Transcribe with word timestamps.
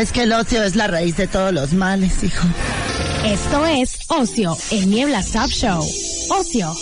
Es 0.00 0.12
que 0.12 0.22
el 0.22 0.32
ocio 0.32 0.64
es 0.64 0.76
la 0.76 0.86
raíz 0.86 1.18
de 1.18 1.26
todos 1.26 1.52
los 1.52 1.74
males, 1.74 2.24
hijo. 2.24 2.48
Esto 3.22 3.66
es 3.66 4.10
Ocio, 4.10 4.56
el 4.72 4.88
Niebla 4.88 5.18
Stop 5.18 5.50
Show. 5.50 5.84
Ocio. 6.30 6.72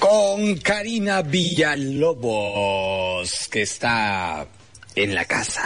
Con 0.00 0.56
Karina 0.56 1.22
Villalobos, 1.22 2.26
que 3.48 3.62
está 3.62 4.44
en 4.96 5.14
la 5.14 5.24
casa 5.24 5.62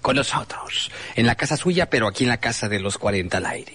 con 0.00 0.16
nosotros. 0.16 0.90
En 1.14 1.26
la 1.26 1.34
casa 1.34 1.58
suya, 1.58 1.90
pero 1.90 2.08
aquí 2.08 2.24
en 2.24 2.30
la 2.30 2.40
casa 2.40 2.70
de 2.70 2.80
los 2.80 2.96
40 2.96 3.36
al 3.36 3.44
aire. 3.44 3.74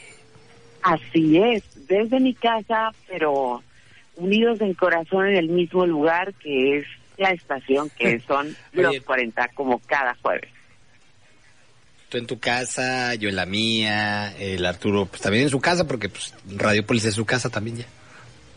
Así 0.82 1.38
es, 1.38 1.62
desde 1.88 2.20
mi 2.20 2.34
casa, 2.34 2.90
pero 3.08 3.62
unidos 4.16 4.60
en 4.62 4.74
corazón 4.74 5.28
en 5.28 5.36
el 5.36 5.50
mismo 5.50 5.86
lugar 5.86 6.34
que 6.34 6.80
es 6.80 6.88
la 7.20 7.32
estación, 7.32 7.90
que 7.92 8.20
son 8.22 8.56
los 8.72 9.00
40 9.02 9.50
como 9.50 9.80
cada 9.80 10.16
jueves. 10.22 10.50
Tú 12.08 12.18
en 12.18 12.26
tu 12.26 12.40
casa, 12.40 13.14
yo 13.16 13.30
en 13.30 13.36
la 13.36 13.46
mía, 13.46 14.34
el 14.40 14.66
Arturo 14.66 15.06
pues 15.06 15.22
también 15.22 15.44
en 15.44 15.50
su 15.50 15.60
casa, 15.60 15.86
porque 15.86 16.10
pues 16.10 16.34
Radiopolis 16.48 17.06
es 17.06 17.14
su 17.14 17.26
casa 17.26 17.50
también 17.50 17.78
ya. 17.78 17.86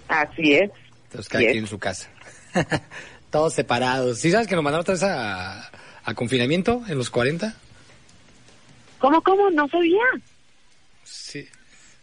Así 0.09 0.55
es. 0.55 0.71
Entonces 1.05 1.29
cada 1.29 1.45
quien 1.45 1.59
en 1.59 1.67
su 1.67 1.79
casa. 1.79 2.09
Todos 3.31 3.53
separados. 3.53 4.19
¿Sí 4.19 4.31
sabes 4.31 4.47
que 4.47 4.55
nos 4.55 4.65
mandaron 4.65 4.83
otra 4.83 4.95
vez 4.95 5.03
a, 5.03 5.71
a 6.05 6.15
confinamiento 6.15 6.83
en 6.89 6.97
los 6.97 7.11
40? 7.11 7.55
¿Cómo, 8.99 9.21
cómo? 9.23 9.51
No 9.51 9.69
sabía. 9.69 10.03
Sí. 11.03 11.49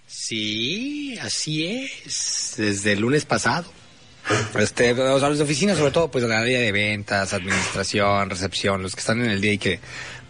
Sí, 0.05 1.17
así 1.19 1.65
es. 1.65 2.55
Desde 2.57 2.93
el 2.93 2.99
lunes 2.99 3.25
pasado. 3.25 3.71
Este, 4.59 4.93
o 4.93 5.19
sea, 5.19 5.29
los 5.29 5.37
de 5.37 5.43
oficina, 5.43 5.75
sobre 5.75 5.91
todo, 5.91 6.09
pues 6.09 6.23
la 6.23 6.39
área 6.39 6.59
de 6.59 6.71
ventas, 6.71 7.33
administración, 7.33 8.29
recepción, 8.29 8.81
los 8.81 8.95
que 8.95 8.99
están 8.99 9.19
en 9.21 9.31
el 9.31 9.41
día 9.41 9.53
y 9.53 9.57
que 9.57 9.79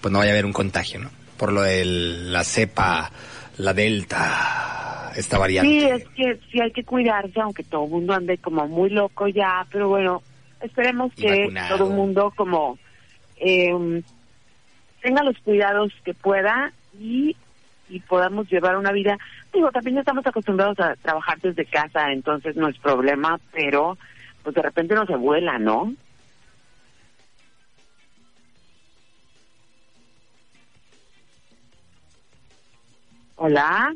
pues 0.01 0.11
no 0.11 0.19
vaya 0.19 0.31
a 0.31 0.33
haber 0.33 0.45
un 0.45 0.53
contagio, 0.53 0.99
¿no? 0.99 1.09
Por 1.37 1.51
lo 1.51 1.61
de 1.61 1.83
la 1.85 2.43
cepa, 2.43 3.11
la 3.57 3.73
delta, 3.73 5.11
esta 5.15 5.37
variante. 5.37 5.69
Sí, 5.69 5.85
es 5.85 6.05
que 6.15 6.39
sí 6.51 6.61
hay 6.61 6.71
que 6.71 6.83
cuidarse, 6.83 7.39
aunque 7.41 7.63
todo 7.63 7.85
el 7.85 7.91
mundo 7.91 8.13
ande 8.13 8.37
como 8.37 8.67
muy 8.67 8.89
loco 8.89 9.27
ya, 9.27 9.65
pero 9.71 9.89
bueno, 9.89 10.21
esperemos 10.61 11.13
que 11.13 11.49
todo 11.69 11.89
el 11.89 11.95
mundo 11.95 12.33
como 12.35 12.77
eh, 13.37 14.01
tenga 15.01 15.23
los 15.23 15.37
cuidados 15.39 15.91
que 16.03 16.13
pueda 16.13 16.71
y, 16.99 17.35
y 17.89 17.99
podamos 18.01 18.49
llevar 18.49 18.77
una 18.77 18.91
vida. 18.91 19.17
Digo, 19.53 19.71
también 19.71 19.97
estamos 19.97 20.25
acostumbrados 20.25 20.79
a 20.79 20.95
trabajar 20.95 21.39
desde 21.41 21.65
casa, 21.65 22.11
entonces 22.11 22.55
no 22.55 22.67
es 22.67 22.77
problema, 22.77 23.39
pero 23.51 23.97
pues 24.43 24.55
de 24.55 24.61
repente 24.61 24.95
no 24.95 25.05
se 25.05 25.15
vuela, 25.15 25.57
¿no? 25.57 25.93
Hola. 33.35 33.93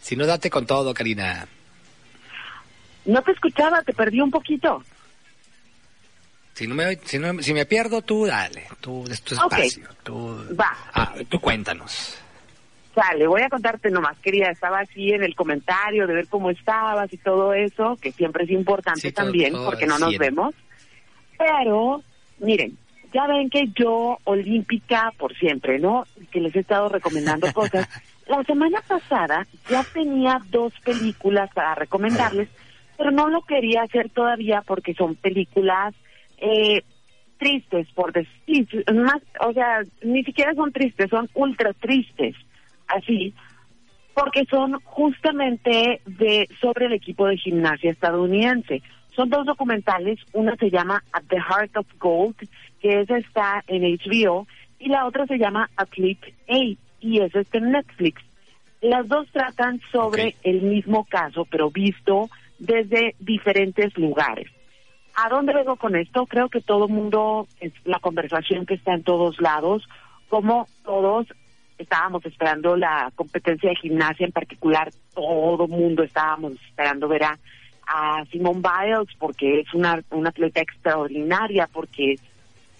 Si 0.00 0.16
no, 0.16 0.26
date 0.26 0.50
con 0.50 0.66
todo, 0.66 0.92
Karina. 0.92 1.46
No 3.10 3.22
te 3.22 3.32
escuchaba, 3.32 3.82
te 3.82 3.92
perdí 3.92 4.20
un 4.20 4.30
poquito. 4.30 4.82
Si 6.54 6.66
no 6.66 6.74
me, 6.74 6.96
si, 6.96 7.18
no, 7.18 7.42
si 7.42 7.54
me 7.54 7.66
pierdo, 7.66 8.02
tú 8.02 8.26
dale, 8.26 8.66
tú 8.80 9.04
es 9.10 9.22
tu 9.22 9.34
espacio. 9.34 9.88
Tú, 10.02 10.44
Va. 10.58 10.76
Ah, 10.92 11.14
tú 11.28 11.40
cuéntanos. 11.40 12.18
Sale, 12.94 13.26
voy 13.26 13.42
a 13.42 13.48
contarte 13.48 13.90
nomás, 13.90 14.18
querida, 14.18 14.50
estaba 14.50 14.80
aquí 14.80 15.12
en 15.12 15.22
el 15.22 15.34
comentario 15.34 16.06
de 16.06 16.14
ver 16.14 16.28
cómo 16.28 16.50
estabas 16.50 17.12
y 17.12 17.18
todo 17.18 17.54
eso, 17.54 17.96
que 18.00 18.12
siempre 18.12 18.44
es 18.44 18.50
importante 18.50 19.12
también, 19.12 19.54
porque 19.54 19.86
no 19.86 19.98
nos 19.98 20.16
vemos. 20.18 20.54
Pero, 21.38 22.02
miren, 22.38 22.76
ya 23.12 23.26
ven 23.26 23.48
que 23.48 23.68
yo, 23.74 24.18
olímpica 24.24 25.12
por 25.16 25.34
siempre, 25.36 25.78
¿no? 25.78 26.04
Que 26.30 26.40
les 26.40 26.54
he 26.54 26.60
estado 26.60 26.88
recomendando 26.88 27.50
cosas. 27.54 27.88
La 28.26 28.42
semana 28.44 28.80
pasada 28.86 29.46
ya 29.68 29.84
tenía 29.84 30.40
dos 30.50 30.72
películas 30.84 31.50
para 31.54 31.74
recomendarles, 31.74 32.48
pero 33.00 33.12
no 33.12 33.30
lo 33.30 33.40
quería 33.40 33.84
hacer 33.84 34.10
todavía 34.10 34.60
porque 34.60 34.92
son 34.92 35.14
películas 35.14 35.94
eh, 36.36 36.82
tristes, 37.38 37.88
por 37.94 38.12
decir, 38.12 38.68
más, 38.94 39.22
o 39.40 39.54
sea, 39.54 39.80
ni 40.02 40.22
siquiera 40.22 40.52
son 40.52 40.70
tristes, 40.70 41.08
son 41.08 41.26
ultra 41.32 41.72
tristes, 41.72 42.36
así, 42.88 43.32
porque 44.12 44.44
son 44.50 44.74
justamente 44.84 46.02
de 46.04 46.46
sobre 46.60 46.86
el 46.86 46.92
equipo 46.92 47.26
de 47.26 47.38
gimnasia 47.38 47.90
estadounidense. 47.90 48.82
Son 49.16 49.30
dos 49.30 49.46
documentales, 49.46 50.18
una 50.34 50.54
se 50.56 50.68
llama 50.68 51.02
At 51.14 51.22
the 51.30 51.40
Heart 51.40 51.78
of 51.78 51.86
Gold, 51.98 52.36
que 52.82 53.00
esa 53.00 53.16
está 53.16 53.64
en 53.66 53.80
HBO, 53.82 54.46
y 54.78 54.90
la 54.90 55.06
otra 55.06 55.26
se 55.26 55.38
llama 55.38 55.70
Athlete 55.74 56.34
A, 56.50 56.76
y 57.00 57.20
eso 57.22 57.38
está 57.38 57.56
en 57.56 57.72
Netflix. 57.72 58.20
Las 58.82 59.08
dos 59.08 59.26
tratan 59.32 59.80
sobre 59.90 60.36
el 60.42 60.60
mismo 60.60 61.06
caso, 61.06 61.46
pero 61.50 61.70
visto 61.70 62.28
desde 62.60 63.16
diferentes 63.18 63.96
lugares. 63.98 64.48
¿A 65.16 65.28
dónde 65.28 65.52
vengo 65.52 65.76
con 65.76 65.96
esto? 65.96 66.26
Creo 66.26 66.48
que 66.48 66.60
todo 66.60 66.86
el 66.86 66.92
mundo, 66.92 67.48
es 67.60 67.72
la 67.84 67.98
conversación 67.98 68.64
que 68.64 68.74
está 68.74 68.94
en 68.94 69.02
todos 69.02 69.40
lados, 69.40 69.88
como 70.28 70.68
todos 70.84 71.26
estábamos 71.78 72.24
esperando 72.24 72.76
la 72.76 73.10
competencia 73.16 73.70
de 73.70 73.76
gimnasia 73.76 74.26
en 74.26 74.32
particular, 74.32 74.90
todo 75.14 75.64
el 75.64 75.70
mundo 75.70 76.02
estábamos 76.02 76.52
esperando 76.68 77.08
ver 77.08 77.24
a, 77.24 77.38
a 77.86 78.24
Simone 78.26 78.60
Biles 78.60 79.08
porque 79.18 79.60
es 79.60 79.74
una, 79.74 80.00
una 80.10 80.28
atleta 80.28 80.60
extraordinaria, 80.60 81.68
porque 81.72 82.16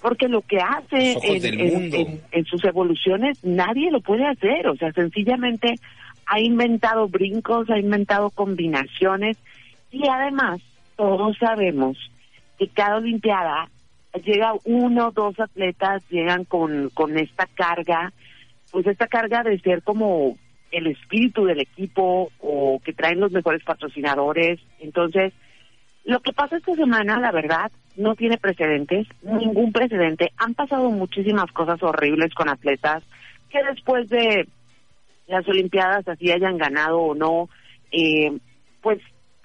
porque 0.01 0.29
lo 0.29 0.41
que 0.41 0.59
hace 0.59 1.19
en, 1.23 2.45
sus 2.47 2.65
evoluciones 2.65 3.45
nadie 3.45 3.91
lo 3.91 4.01
puede 4.01 4.27
hacer, 4.27 4.67
o 4.67 4.77
sea, 4.77 4.93
sencillamente 4.93 5.75
ha 6.25 6.41
inventado 6.41 7.09
brincos, 7.09 7.69
ha 7.69 7.79
inventado 7.79 8.31
combinaciones 8.31 9.37
y 9.91 10.09
además 10.09 10.61
todos 10.97 11.37
sabemos 11.39 11.97
que 12.59 12.69
cada 12.69 12.97
Olimpiada 12.97 13.69
llega 14.25 14.53
uno 14.65 15.09
o 15.09 15.13
dos 15.13 15.39
atletas, 15.39 16.03
llegan 16.11 16.45
con, 16.45 16.91
con 16.91 17.17
esta 17.19 17.47
carga, 17.47 18.13
pues 18.71 18.87
esta 18.87 19.07
carga 19.07 19.43
de 19.43 19.59
ser 19.61 19.83
como 19.83 20.37
el 20.71 20.87
espíritu 20.87 21.45
del 21.45 21.61
equipo 21.61 22.31
o 22.41 22.81
que 22.85 22.93
traen 22.93 23.21
los 23.21 23.33
mejores 23.33 23.63
patrocinadores. 23.65 24.61
Entonces, 24.79 25.33
lo 26.05 26.21
que 26.21 26.33
pasa 26.33 26.57
esta 26.57 26.75
semana, 26.75 27.19
la 27.19 27.33
verdad, 27.33 27.71
no 27.97 28.15
tiene 28.15 28.39
precedentes, 28.39 29.07
ningún 29.23 29.73
precedente. 29.73 30.33
Han 30.37 30.55
pasado 30.55 30.91
muchísimas 30.91 31.51
cosas 31.53 31.83
horribles 31.83 32.33
con 32.35 32.49
atletas 32.49 33.03
que 33.49 33.63
después 33.65 34.09
de 34.09 34.47
las 35.27 35.47
Olimpiadas, 35.49 36.07
así 36.09 36.31
hayan 36.31 36.59
ganado 36.59 36.99
o 36.99 37.15
no, 37.15 37.49
eh, 37.93 38.33
pues 38.81 39.01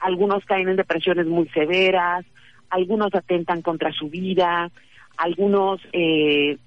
algunos 0.06 0.46
caen 0.46 0.70
en 0.70 0.76
depresiones 0.76 1.26
muy 1.26 1.48
severas, 1.50 2.26
algunos 2.70 3.14
atentan 3.14 3.62
contra 3.62 3.92
su 3.92 4.10
vida, 4.10 4.70
algunos 5.18 5.82
eh, 5.94 6.58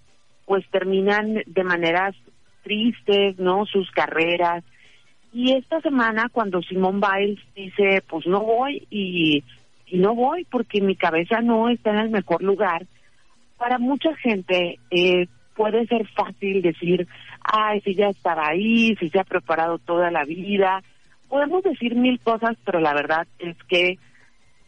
pues 0.44 0.68
terminan 0.70 1.42
de 1.46 1.64
maneras 1.64 2.16
tristes, 2.64 3.38
¿no? 3.38 3.64
Sus 3.66 3.90
carreras. 3.92 4.64
Y 5.32 5.52
esta 5.52 5.80
semana 5.80 6.28
cuando 6.32 6.62
Simón 6.62 7.00
Biles 7.00 7.38
dice, 7.54 8.02
pues 8.08 8.26
no 8.26 8.40
voy 8.40 8.86
y 8.90 9.44
no 9.92 10.14
voy 10.14 10.44
porque 10.50 10.80
mi 10.80 10.96
cabeza 10.96 11.40
no 11.40 11.68
está 11.68 11.90
en 11.90 11.98
el 11.98 12.10
mejor 12.10 12.42
lugar. 12.42 12.86
Para 13.56 13.78
mucha 13.78 14.14
gente 14.16 14.80
eh, 14.90 15.28
puede 15.54 15.86
ser 15.86 16.08
fácil 16.08 16.60
decir, 16.62 17.06
ay, 17.42 17.80
si 17.82 17.94
ya 17.94 18.08
estaba 18.08 18.48
ahí, 18.48 18.96
si 18.96 19.10
se 19.10 19.20
ha 19.20 19.24
preparado 19.24 19.78
toda 19.78 20.10
la 20.10 20.24
vida. 20.24 20.82
Podemos 21.28 21.62
decir 21.62 21.94
mil 21.94 22.20
cosas, 22.20 22.56
pero 22.64 22.80
la 22.80 22.94
verdad 22.94 23.26
es 23.38 23.56
que 23.64 23.98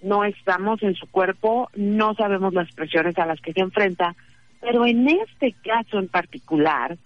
no 0.03 0.25
estamos 0.25 0.83
en 0.83 0.95
su 0.95 1.07
cuerpo, 1.07 1.69
no 1.75 2.15
sabemos 2.15 2.55
las 2.55 2.73
presiones 2.73 3.19
a 3.19 3.27
las 3.27 3.41
que 3.41 3.53
se 3.53 3.61
enfrenta, 3.61 4.15
pero 4.61 4.87
en 4.87 5.09
este 5.09 5.55
caso 5.63 5.99
en 5.99 6.09
particular, 6.09 6.97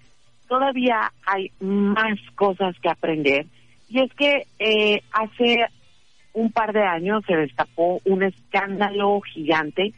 todavía 0.48 1.12
hay 1.26 1.50
más 1.60 2.18
cosas 2.34 2.76
que 2.80 2.88
aprender. 2.88 3.46
Y 3.88 4.00
es 4.00 4.12
que 4.14 4.46
eh, 4.58 5.02
hace 5.12 5.66
un 6.32 6.50
par 6.50 6.72
de 6.72 6.82
años 6.82 7.24
se 7.26 7.36
destapó 7.36 8.00
un 8.04 8.22
escándalo 8.22 9.20
gigante 9.20 9.92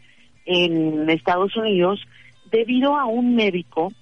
en 0.45 1.09
Estados 1.09 1.57
Unidos 1.57 2.01
debido 2.51 2.97
a 2.97 3.07
un 3.07 3.35
médico 3.35 3.93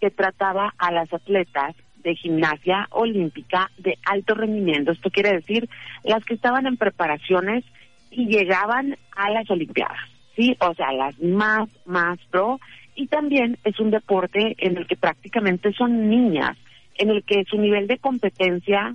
que 0.00 0.10
trataba 0.10 0.74
a 0.78 0.92
las 0.92 1.12
atletas 1.12 1.74
de 2.04 2.14
gimnasia 2.14 2.86
olímpica 2.90 3.70
de 3.78 3.98
alto 4.04 4.34
rendimiento. 4.34 4.92
Esto 4.92 5.10
quiere 5.10 5.32
decir 5.32 5.68
las 6.04 6.24
que 6.24 6.34
estaban 6.34 6.66
en 6.66 6.76
preparaciones 6.76 7.64
y 8.10 8.26
llegaban 8.26 8.96
a 9.16 9.30
las 9.30 9.50
Olimpiadas, 9.50 10.08
¿sí? 10.36 10.56
O 10.60 10.74
sea, 10.74 10.92
las 10.92 11.18
más, 11.20 11.68
más 11.84 12.18
pro. 12.30 12.60
Y 12.94 13.08
también 13.08 13.58
es 13.64 13.80
un 13.80 13.90
deporte 13.90 14.54
en 14.58 14.76
el 14.76 14.86
que 14.86 14.96
prácticamente 14.96 15.72
son 15.72 16.08
niñas. 16.08 16.56
en 16.96 17.10
el 17.10 17.24
que 17.24 17.44
su 17.50 17.58
nivel 17.58 17.88
de 17.88 17.98
competencia 17.98 18.92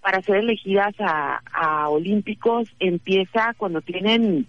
para 0.00 0.20
ser 0.20 0.38
elegidas 0.38 0.94
a, 0.98 1.40
a 1.52 1.88
olímpicos 1.88 2.68
empieza 2.80 3.54
cuando 3.56 3.80
tienen 3.82 4.46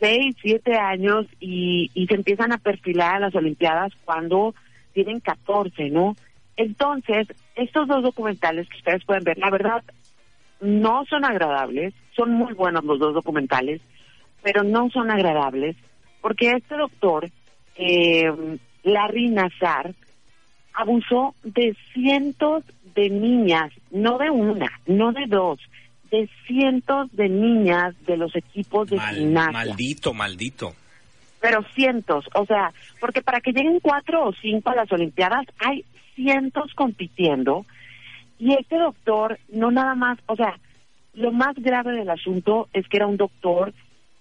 seis, 0.00 0.34
siete 0.42 0.74
años 0.76 1.26
y, 1.38 1.90
y 1.94 2.06
se 2.06 2.14
empiezan 2.14 2.52
a 2.52 2.58
perfilar 2.58 3.16
a 3.16 3.20
las 3.20 3.34
Olimpiadas 3.34 3.92
cuando 4.04 4.54
tienen 4.92 5.20
14, 5.20 5.90
¿no? 5.90 6.16
Entonces, 6.56 7.26
estos 7.56 7.88
dos 7.88 8.02
documentales 8.02 8.68
que 8.68 8.76
ustedes 8.76 9.04
pueden 9.04 9.24
ver, 9.24 9.38
la 9.38 9.50
verdad, 9.50 9.82
no 10.60 11.04
son 11.06 11.24
agradables, 11.24 11.94
son 12.14 12.32
muy 12.32 12.54
buenos 12.54 12.84
los 12.84 12.98
dos 12.98 13.14
documentales, 13.14 13.80
pero 14.42 14.62
no 14.62 14.90
son 14.90 15.10
agradables, 15.10 15.76
porque 16.20 16.52
este 16.52 16.76
doctor, 16.76 17.30
eh, 17.76 18.58
Larry 18.82 19.30
Nazar, 19.30 19.94
abusó 20.74 21.34
de 21.42 21.76
cientos 21.92 22.64
de 22.94 23.10
niñas, 23.10 23.72
no 23.90 24.18
de 24.18 24.30
una, 24.30 24.70
no 24.86 25.12
de 25.12 25.26
dos, 25.26 25.58
de 26.10 26.28
cientos 26.46 27.10
de 27.12 27.28
niñas 27.28 27.94
de 28.06 28.16
los 28.16 28.34
equipos 28.36 28.88
de 28.88 29.00
gimnasia. 29.00 29.52
Maldito, 29.52 30.14
maldito. 30.14 30.74
Pero 31.40 31.62
cientos, 31.74 32.24
o 32.34 32.46
sea, 32.46 32.72
porque 33.00 33.20
para 33.20 33.40
que 33.40 33.52
lleguen 33.52 33.80
cuatro 33.80 34.28
o 34.28 34.32
cinco 34.32 34.70
a 34.70 34.76
las 34.76 34.90
Olimpiadas 34.92 35.44
hay 35.58 35.84
cientos 36.14 36.72
compitiendo 36.74 37.66
y 38.38 38.54
este 38.54 38.78
doctor 38.78 39.38
no 39.48 39.70
nada 39.70 39.94
más, 39.94 40.18
o 40.26 40.36
sea, 40.36 40.58
lo 41.14 41.32
más 41.32 41.54
grave 41.56 41.92
del 41.92 42.10
asunto 42.10 42.68
es 42.72 42.86
que 42.88 42.96
era 42.96 43.06
un 43.06 43.16
doctor 43.16 43.72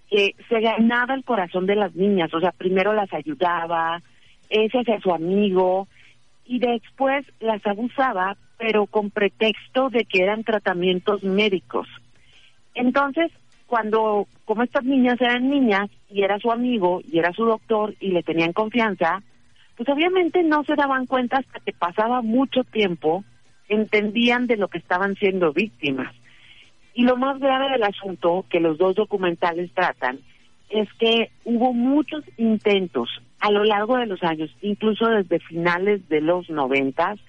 que 0.10 0.36
se 0.48 0.60
ganaba 0.60 1.16
el 1.16 1.24
corazón 1.24 1.66
de 1.66 1.75
las 1.75 1.95
niñas, 1.95 2.34
o 2.34 2.40
sea, 2.40 2.51
primero 2.51 2.94
las 2.94 3.12
ayudaba, 3.13 4.01
ese 4.50 4.80
hacia 4.80 5.00
su 5.00 5.12
amigo 5.12 5.88
y 6.45 6.60
después 6.60 7.25
las 7.40 7.66
abusaba, 7.66 8.38
pero 8.57 8.86
con 8.86 9.10
pretexto 9.10 9.89
de 9.89 10.06
que 10.06 10.22
eran 10.22 10.44
tratamientos 10.44 11.24
médicos. 11.24 11.88
Entonces, 12.75 13.31
cuando, 13.66 14.28
como 14.46 14.63
estas 14.63 14.84
niñas 14.84 15.19
eran 15.19 15.50
niñas 15.50 15.89
y 16.10 16.22
era 16.22 16.38
su 16.38 16.51
amigo 16.51 17.01
y 17.12 17.18
era 17.18 17.34
su 17.34 17.46
doctor 17.46 17.96
y 18.00 18.10
le 18.10 18.22
tenían 18.22 18.54
confianza, 18.54 19.24
pues 19.78 19.90
obviamente 19.90 20.44
no 20.44 20.64
se 20.64 20.75
daban 20.75 21.06
cuenta 21.06 21.38
hasta 21.38 21.60
que 21.60 21.74
pasaba 21.74 22.22
mucho 22.22 22.64
tiempo, 22.64 23.24
entendían 23.70 24.48
de 24.48 24.58
lo 24.58 24.68
que 24.68 24.78
estaban 24.78 25.16
siendo 25.16 25.52
víctimas. 25.52 26.14
Y 26.94 27.04
lo 27.04 27.18
más 27.18 27.40
grave 27.40 27.72
del 27.72 27.84
asunto 27.84 28.46
que 28.50 28.60
los 28.60 28.78
dos 28.78 28.96
documentales 28.96 29.72
tratan 29.74 30.20
es 30.70 30.88
que 31.00 31.31
hubo 31.44 31.74
muchos 31.74 32.24
intentos 32.38 33.10
a 33.40 33.52
lo 33.52 33.64
largo 33.64 33.98
de 33.98 34.06
los 34.06 34.24
años, 34.24 34.56
incluso 34.62 35.08
desde 35.08 35.40
finales 35.40 36.08
de 36.08 36.22
los 36.22 36.50
noventas, 36.50 37.20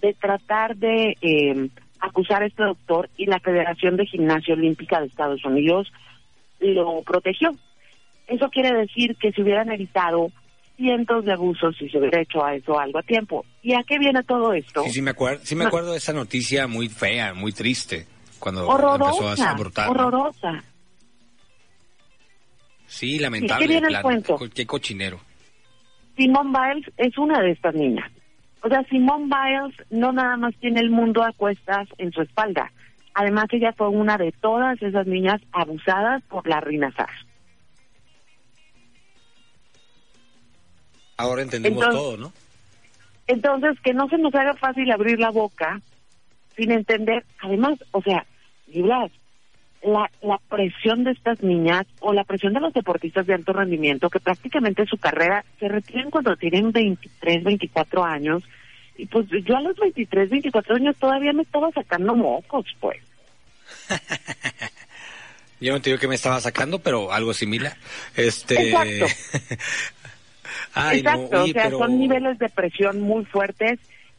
de 0.00 0.14
tratar 0.14 0.76
de 0.76 1.16
eh, 1.20 1.68
acusar 2.00 2.42
a 2.42 2.46
este 2.46 2.64
doctor 2.64 3.10
y 3.16 3.26
la 3.26 3.40
Federación 3.40 3.96
de 3.96 4.06
Gimnasia 4.06 4.54
Olímpica 4.54 5.00
de 5.00 5.06
Estados 5.06 5.44
Unidos 5.44 5.92
lo 6.60 7.02
protegió. 7.02 7.54
Eso 8.26 8.48
quiere 8.50 8.72
decir 8.72 9.16
que 9.16 9.32
se 9.32 9.42
hubieran 9.42 9.70
evitado 9.70 10.30
cientos 10.80 11.26
de 11.26 11.32
abusos 11.32 11.76
si 11.76 11.90
se 11.90 11.98
hubiera 11.98 12.22
hecho 12.22 12.42
a 12.42 12.54
eso 12.54 12.78
algo 12.78 12.98
a 12.98 13.02
tiempo. 13.02 13.44
¿Y 13.62 13.74
a 13.74 13.82
qué 13.86 13.98
viene 13.98 14.22
todo 14.22 14.54
esto? 14.54 14.82
Sí, 14.84 14.90
sí 14.90 15.02
me 15.02 15.10
acuerdo, 15.10 15.44
sí 15.44 15.54
me 15.54 15.66
acuerdo 15.66 15.92
de 15.92 15.98
esa 15.98 16.14
noticia 16.14 16.66
muy 16.66 16.88
fea, 16.88 17.34
muy 17.34 17.52
triste, 17.52 18.06
cuando 18.38 18.66
horrorosa, 18.66 19.24
empezó 19.24 19.44
a 19.44 19.54
brotar. 19.54 19.90
Horrorosa. 19.90 20.64
Sí, 22.86 23.18
lamentable. 23.18 23.66
¿Qué 23.66 23.72
viene 23.72 23.88
el 23.88 24.00
cuento? 24.00 24.38
Qué 24.54 24.66
cochinero. 24.66 25.20
Simone 26.16 26.50
Biles 26.50 26.90
es 26.96 27.18
una 27.18 27.40
de 27.42 27.50
estas 27.52 27.74
niñas. 27.74 28.10
O 28.62 28.68
sea, 28.68 28.82
Simone 28.84 29.26
Biles 29.26 29.86
no 29.90 30.12
nada 30.12 30.38
más 30.38 30.54
tiene 30.60 30.80
el 30.80 30.90
mundo 30.90 31.22
a 31.22 31.32
cuestas 31.32 31.88
en 31.98 32.10
su 32.12 32.22
espalda. 32.22 32.72
Además, 33.12 33.46
ella 33.50 33.74
fue 33.76 33.88
una 33.88 34.16
de 34.16 34.32
todas 34.32 34.80
esas 34.80 35.06
niñas 35.06 35.42
abusadas 35.52 36.22
por 36.24 36.48
la 36.48 36.60
Rina 36.60 36.90
Sar. 36.92 37.10
Ahora 41.20 41.42
entendemos 41.42 41.88
todo, 41.88 42.16
¿no? 42.16 42.32
Entonces, 43.26 43.78
que 43.80 43.94
no 43.94 44.08
se 44.08 44.18
nos 44.18 44.34
haga 44.34 44.54
fácil 44.54 44.90
abrir 44.90 45.18
la 45.20 45.30
boca 45.30 45.80
sin 46.56 46.72
entender. 46.72 47.24
Además, 47.40 47.78
o 47.92 48.02
sea, 48.02 48.26
Blas, 48.66 49.10
la, 49.82 50.10
la 50.22 50.38
presión 50.48 51.04
de 51.04 51.12
estas 51.12 51.42
niñas 51.42 51.86
o 52.00 52.12
la 52.12 52.24
presión 52.24 52.52
de 52.52 52.60
los 52.60 52.72
deportistas 52.72 53.26
de 53.26 53.34
alto 53.34 53.52
rendimiento 53.52 54.10
que 54.10 54.20
prácticamente 54.20 54.86
su 54.86 54.96
carrera 54.96 55.44
se 55.58 55.68
retiran 55.68 56.10
cuando 56.10 56.36
tienen 56.36 56.72
23, 56.72 57.44
24 57.44 58.04
años. 58.04 58.42
Y 58.96 59.06
pues 59.06 59.26
yo 59.28 59.56
a 59.56 59.60
los 59.60 59.76
23, 59.76 60.28
24 60.28 60.76
años 60.76 60.96
todavía 60.98 61.32
me 61.32 61.42
estaba 61.42 61.70
sacando 61.70 62.14
mocos, 62.14 62.66
pues. 62.80 62.98
yo 65.60 65.72
no 65.72 65.80
te 65.80 65.90
digo 65.90 66.00
que 66.00 66.08
me 66.08 66.16
estaba 66.16 66.40
sacando, 66.40 66.80
pero 66.80 67.12
algo 67.12 67.32
similar. 67.32 67.76
Este... 68.16 68.70
Exacto. 68.70 69.06
Exacto, 70.92 71.44
o 71.44 71.46
sea, 71.48 71.70
son 71.70 71.98
niveles 71.98 72.38
de 72.38 72.48
presión 72.48 73.00
muy 73.00 73.24
fuertes 73.24 73.78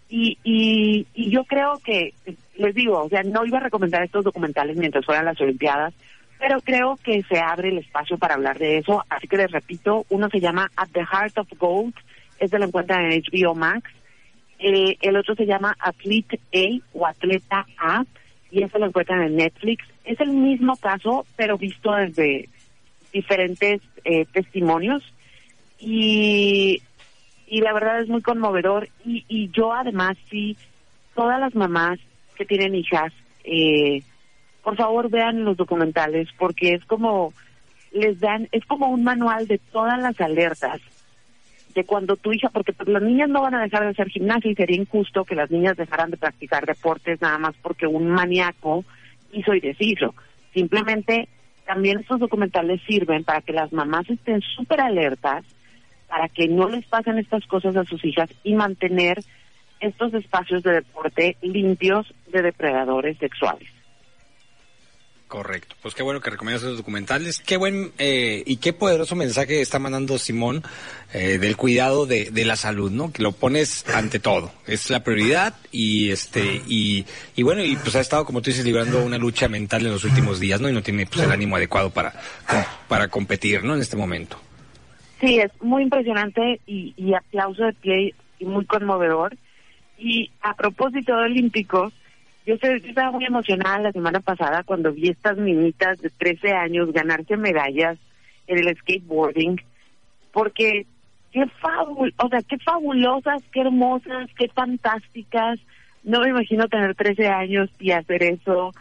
y, 0.09 0.37
y, 0.43 1.07
y 1.13 1.29
yo 1.29 1.43
creo 1.45 1.79
que, 1.83 2.13
les 2.55 2.75
digo, 2.75 3.03
o 3.03 3.09
sea, 3.09 3.23
no 3.23 3.45
iba 3.45 3.59
a 3.59 3.63
recomendar 3.63 4.03
estos 4.03 4.23
documentales 4.23 4.75
mientras 4.77 5.05
fueran 5.05 5.25
las 5.25 5.39
Olimpiadas, 5.39 5.93
pero 6.39 6.59
creo 6.61 6.97
que 7.03 7.23
se 7.23 7.39
abre 7.39 7.69
el 7.69 7.77
espacio 7.77 8.17
para 8.17 8.33
hablar 8.33 8.57
de 8.59 8.77
eso, 8.77 9.03
así 9.09 9.27
que 9.27 9.37
les 9.37 9.51
repito, 9.51 10.05
uno 10.09 10.29
se 10.29 10.39
llama 10.39 10.69
At 10.75 10.89
the 10.91 11.05
Heart 11.05 11.37
of 11.37 11.47
Gold, 11.57 11.93
este 12.39 12.59
lo 12.59 12.65
encuentran 12.65 13.11
en 13.11 13.21
HBO 13.21 13.55
Max, 13.55 13.89
eh, 14.59 14.97
el 15.01 15.15
otro 15.15 15.35
se 15.35 15.45
llama 15.45 15.75
Athlete 15.79 16.39
A 16.53 16.83
o 16.93 17.07
Atleta 17.07 17.65
A, 17.77 18.03
y 18.51 18.63
ese 18.63 18.77
lo 18.77 18.87
encuentran 18.87 19.23
en 19.23 19.37
Netflix. 19.37 19.85
Es 20.03 20.19
el 20.19 20.31
mismo 20.31 20.75
caso, 20.75 21.25
pero 21.35 21.57
visto 21.57 21.91
desde 21.93 22.49
diferentes 23.13 23.81
eh, 24.03 24.25
testimonios 24.31 25.03
y, 25.81 26.81
y 27.47 27.61
la 27.61 27.73
verdad 27.73 28.01
es 28.01 28.07
muy 28.07 28.21
conmovedor 28.21 28.87
y, 29.03 29.25
y 29.27 29.49
yo 29.49 29.73
además 29.73 30.15
sí, 30.29 30.55
todas 31.15 31.39
las 31.39 31.55
mamás 31.55 31.99
que 32.35 32.45
tienen 32.45 32.75
hijas, 32.75 33.11
eh, 33.43 34.03
por 34.63 34.77
favor 34.77 35.09
vean 35.09 35.43
los 35.43 35.57
documentales 35.57 36.29
porque 36.37 36.73
es 36.73 36.85
como 36.85 37.33
les 37.91 38.19
dan, 38.19 38.47
es 38.51 38.65
como 38.65 38.87
un 38.87 39.03
manual 39.03 39.47
de 39.47 39.57
todas 39.57 39.99
las 39.99 40.19
alertas 40.21 40.79
de 41.73 41.83
cuando 41.83 42.15
tu 42.15 42.33
hija, 42.33 42.49
porque 42.49 42.73
pues, 42.73 42.87
las 42.89 43.01
niñas 43.01 43.29
no 43.29 43.41
van 43.41 43.55
a 43.55 43.61
dejar 43.61 43.83
de 43.83 43.89
hacer 43.89 44.09
gimnasia 44.09 44.51
y 44.51 44.55
sería 44.55 44.77
injusto 44.77 45.25
que 45.25 45.35
las 45.35 45.49
niñas 45.51 45.77
dejaran 45.77 46.11
de 46.11 46.17
practicar 46.17 46.65
deportes 46.65 47.21
nada 47.21 47.37
más 47.37 47.55
porque 47.61 47.87
un 47.87 48.09
maníaco 48.09 48.83
hizo 49.31 49.53
y 49.53 49.59
deshizo. 49.61 50.13
Simplemente 50.53 51.27
también 51.65 51.99
estos 51.99 52.19
documentales 52.19 52.81
sirven 52.85 53.23
para 53.23 53.41
que 53.41 53.53
las 53.53 53.71
mamás 53.71 54.09
estén 54.09 54.41
súper 54.41 54.81
alertas 54.81 55.45
para 56.11 56.27
que 56.27 56.49
no 56.49 56.67
les 56.67 56.85
pasen 56.85 57.17
estas 57.17 57.45
cosas 57.47 57.77
a 57.77 57.85
sus 57.85 58.03
hijas 58.03 58.29
y 58.43 58.53
mantener 58.53 59.23
estos 59.79 60.13
espacios 60.13 60.61
de 60.61 60.73
deporte 60.73 61.37
limpios 61.41 62.13
de 62.27 62.41
depredadores 62.41 63.17
sexuales. 63.17 63.69
Correcto. 65.29 65.77
Pues 65.81 65.95
qué 65.95 66.03
bueno 66.03 66.19
que 66.19 66.29
recomiendas 66.29 66.63
esos 66.63 66.75
documentales. 66.75 67.39
Qué 67.39 67.55
buen 67.55 67.93
eh, 67.97 68.43
y 68.45 68.57
qué 68.57 68.73
poderoso 68.73 69.15
mensaje 69.15 69.61
está 69.61 69.79
mandando 69.79 70.17
Simón 70.17 70.61
eh, 71.13 71.37
del 71.37 71.55
cuidado 71.55 72.05
de, 72.05 72.29
la 72.43 72.57
salud, 72.57 72.91
¿no? 72.91 73.13
Que 73.13 73.23
lo 73.23 73.31
pones 73.31 73.87
ante 73.87 74.19
todo. 74.19 74.51
Es 74.67 74.89
la 74.89 75.05
prioridad 75.05 75.55
y 75.71 76.11
este 76.11 76.61
y, 76.67 77.05
y 77.37 77.43
bueno 77.43 77.63
y 77.63 77.77
pues 77.77 77.95
ha 77.95 78.01
estado 78.01 78.25
como 78.25 78.41
tú 78.41 78.49
dices 78.49 78.65
librando 78.65 79.01
una 79.01 79.17
lucha 79.17 79.47
mental 79.47 79.85
en 79.85 79.93
los 79.93 80.03
últimos 80.03 80.41
días, 80.41 80.59
¿no? 80.59 80.67
Y 80.67 80.73
no 80.73 80.83
tiene 80.83 81.05
pues, 81.05 81.23
el 81.23 81.31
ánimo 81.31 81.55
adecuado 81.55 81.89
para 81.89 82.13
para 82.89 83.07
competir, 83.07 83.63
¿no? 83.63 83.75
En 83.75 83.79
este 83.79 83.95
momento. 83.95 84.37
Sí, 85.21 85.39
es 85.39 85.51
muy 85.61 85.83
impresionante 85.83 86.59
y, 86.65 86.95
y 86.97 87.13
aplauso 87.13 87.65
de 87.65 87.73
pie 87.73 88.15
y 88.39 88.45
muy 88.45 88.65
conmovedor. 88.65 89.37
Y 89.99 90.31
a 90.41 90.55
propósito 90.55 91.15
de 91.15 91.25
Olímpicos, 91.25 91.93
yo, 92.45 92.55
estaba 92.55 93.11
muy 93.11 93.25
emocionada 93.25 93.77
la 93.79 93.91
semana 93.91 94.19
pasada 94.19 94.63
cuando 94.63 94.91
vi 94.91 95.09
estas 95.09 95.37
niñitas 95.37 96.01
de 96.01 96.09
13 96.09 96.53
años 96.53 96.91
ganarse 96.91 97.37
medallas 97.37 97.99
en 98.47 98.57
el 98.57 98.75
skateboarding, 98.77 99.61
porque 100.33 100.87
qué 101.31 101.45
fabul 101.61 102.13
o 102.17 102.27
sea, 102.27 102.41
qué 102.41 102.57
fabulosas, 102.57 103.43
qué 103.53 103.61
hermosas, 103.61 104.27
qué 104.35 104.47
fantásticas. 104.47 105.59
No 106.03 106.21
me 106.21 106.29
imagino 106.29 106.67
tener 106.67 106.95
13 106.95 107.27
años 107.27 107.69
y 107.79 107.91
hacer 107.91 108.23
eso. 108.23 108.73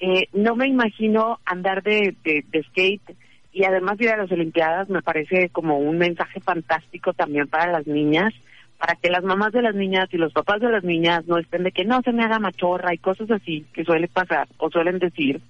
Eh, 0.00 0.26
no 0.32 0.56
me 0.56 0.66
imagino 0.66 1.38
andar 1.44 1.84
de, 1.84 2.16
de, 2.24 2.44
de 2.50 2.62
skate 2.64 3.16
y 3.54 3.64
además 3.64 3.98
ir 4.00 4.10
a 4.10 4.16
las 4.16 4.30
Olimpiadas 4.30 4.90
me 4.90 5.00
parece 5.00 5.48
como 5.48 5.78
un 5.78 5.96
mensaje 5.96 6.40
fantástico 6.40 7.12
también 7.14 7.48
para 7.48 7.72
las 7.72 7.86
niñas, 7.86 8.34
para 8.78 8.96
que 8.96 9.08
las 9.08 9.24
mamás 9.24 9.52
de 9.52 9.62
las 9.62 9.74
niñas 9.74 10.08
y 10.12 10.18
los 10.18 10.32
papás 10.32 10.60
de 10.60 10.70
las 10.70 10.84
niñas 10.84 11.24
no 11.26 11.38
estén 11.38 11.62
de 11.62 11.72
que 11.72 11.84
no 11.84 12.02
se 12.02 12.12
me 12.12 12.24
haga 12.24 12.38
machorra 12.38 12.92
y 12.92 12.98
cosas 12.98 13.30
así 13.30 13.64
que 13.72 13.84
suele 13.84 14.08
pasar 14.08 14.48
o 14.58 14.70
suelen 14.70 14.98
decir. 14.98 15.40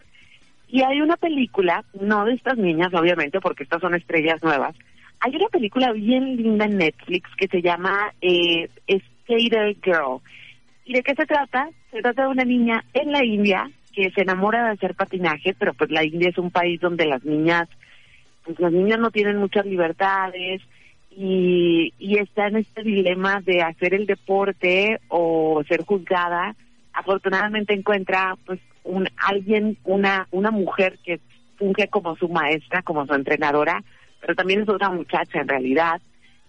Y 0.68 0.82
hay 0.82 1.00
una 1.00 1.16
película, 1.16 1.82
no 2.00 2.24
de 2.24 2.34
estas 2.34 2.58
niñas 2.58 2.92
obviamente 2.94 3.40
porque 3.40 3.64
estas 3.64 3.80
son 3.80 3.94
estrellas 3.94 4.42
nuevas, 4.42 4.76
hay 5.20 5.34
una 5.34 5.48
película 5.48 5.92
bien 5.92 6.36
linda 6.36 6.66
en 6.66 6.76
Netflix 6.76 7.30
que 7.36 7.48
se 7.48 7.62
llama 7.62 8.12
eh, 8.20 8.68
Skater 8.86 9.74
Girl 9.82 10.20
¿Y 10.84 10.92
de 10.92 11.02
qué 11.02 11.14
se 11.14 11.24
trata? 11.24 11.68
Se 11.90 12.02
trata 12.02 12.22
de 12.22 12.28
una 12.28 12.44
niña 12.44 12.84
en 12.92 13.10
la 13.10 13.24
India 13.24 13.70
que 13.94 14.10
se 14.10 14.22
enamora 14.22 14.64
de 14.64 14.72
hacer 14.72 14.94
patinaje, 14.94 15.54
pero 15.58 15.72
pues 15.72 15.90
la 15.90 16.04
India 16.04 16.28
es 16.28 16.38
un 16.38 16.50
país 16.50 16.80
donde 16.80 17.06
las 17.06 17.24
niñas, 17.24 17.68
pues 18.44 18.58
las 18.60 18.72
niñas 18.72 18.98
no 18.98 19.10
tienen 19.10 19.38
muchas 19.38 19.66
libertades 19.66 20.62
y, 21.10 21.92
y 21.98 22.18
está 22.18 22.48
en 22.48 22.56
este 22.56 22.82
dilema 22.82 23.40
de 23.40 23.62
hacer 23.62 23.94
el 23.94 24.06
deporte 24.06 25.00
o 25.08 25.62
ser 25.66 25.84
juzgada. 25.84 26.54
Afortunadamente 26.92 27.74
encuentra 27.74 28.36
pues 28.44 28.60
un 28.84 29.08
alguien, 29.16 29.78
una 29.84 30.28
una 30.30 30.50
mujer 30.50 30.98
que 31.04 31.20
funge 31.56 31.88
como 31.88 32.16
su 32.16 32.28
maestra, 32.28 32.82
como 32.82 33.06
su 33.06 33.14
entrenadora, 33.14 33.82
pero 34.20 34.34
también 34.34 34.62
es 34.62 34.68
otra 34.68 34.90
muchacha 34.90 35.40
en 35.40 35.48
realidad, 35.48 36.00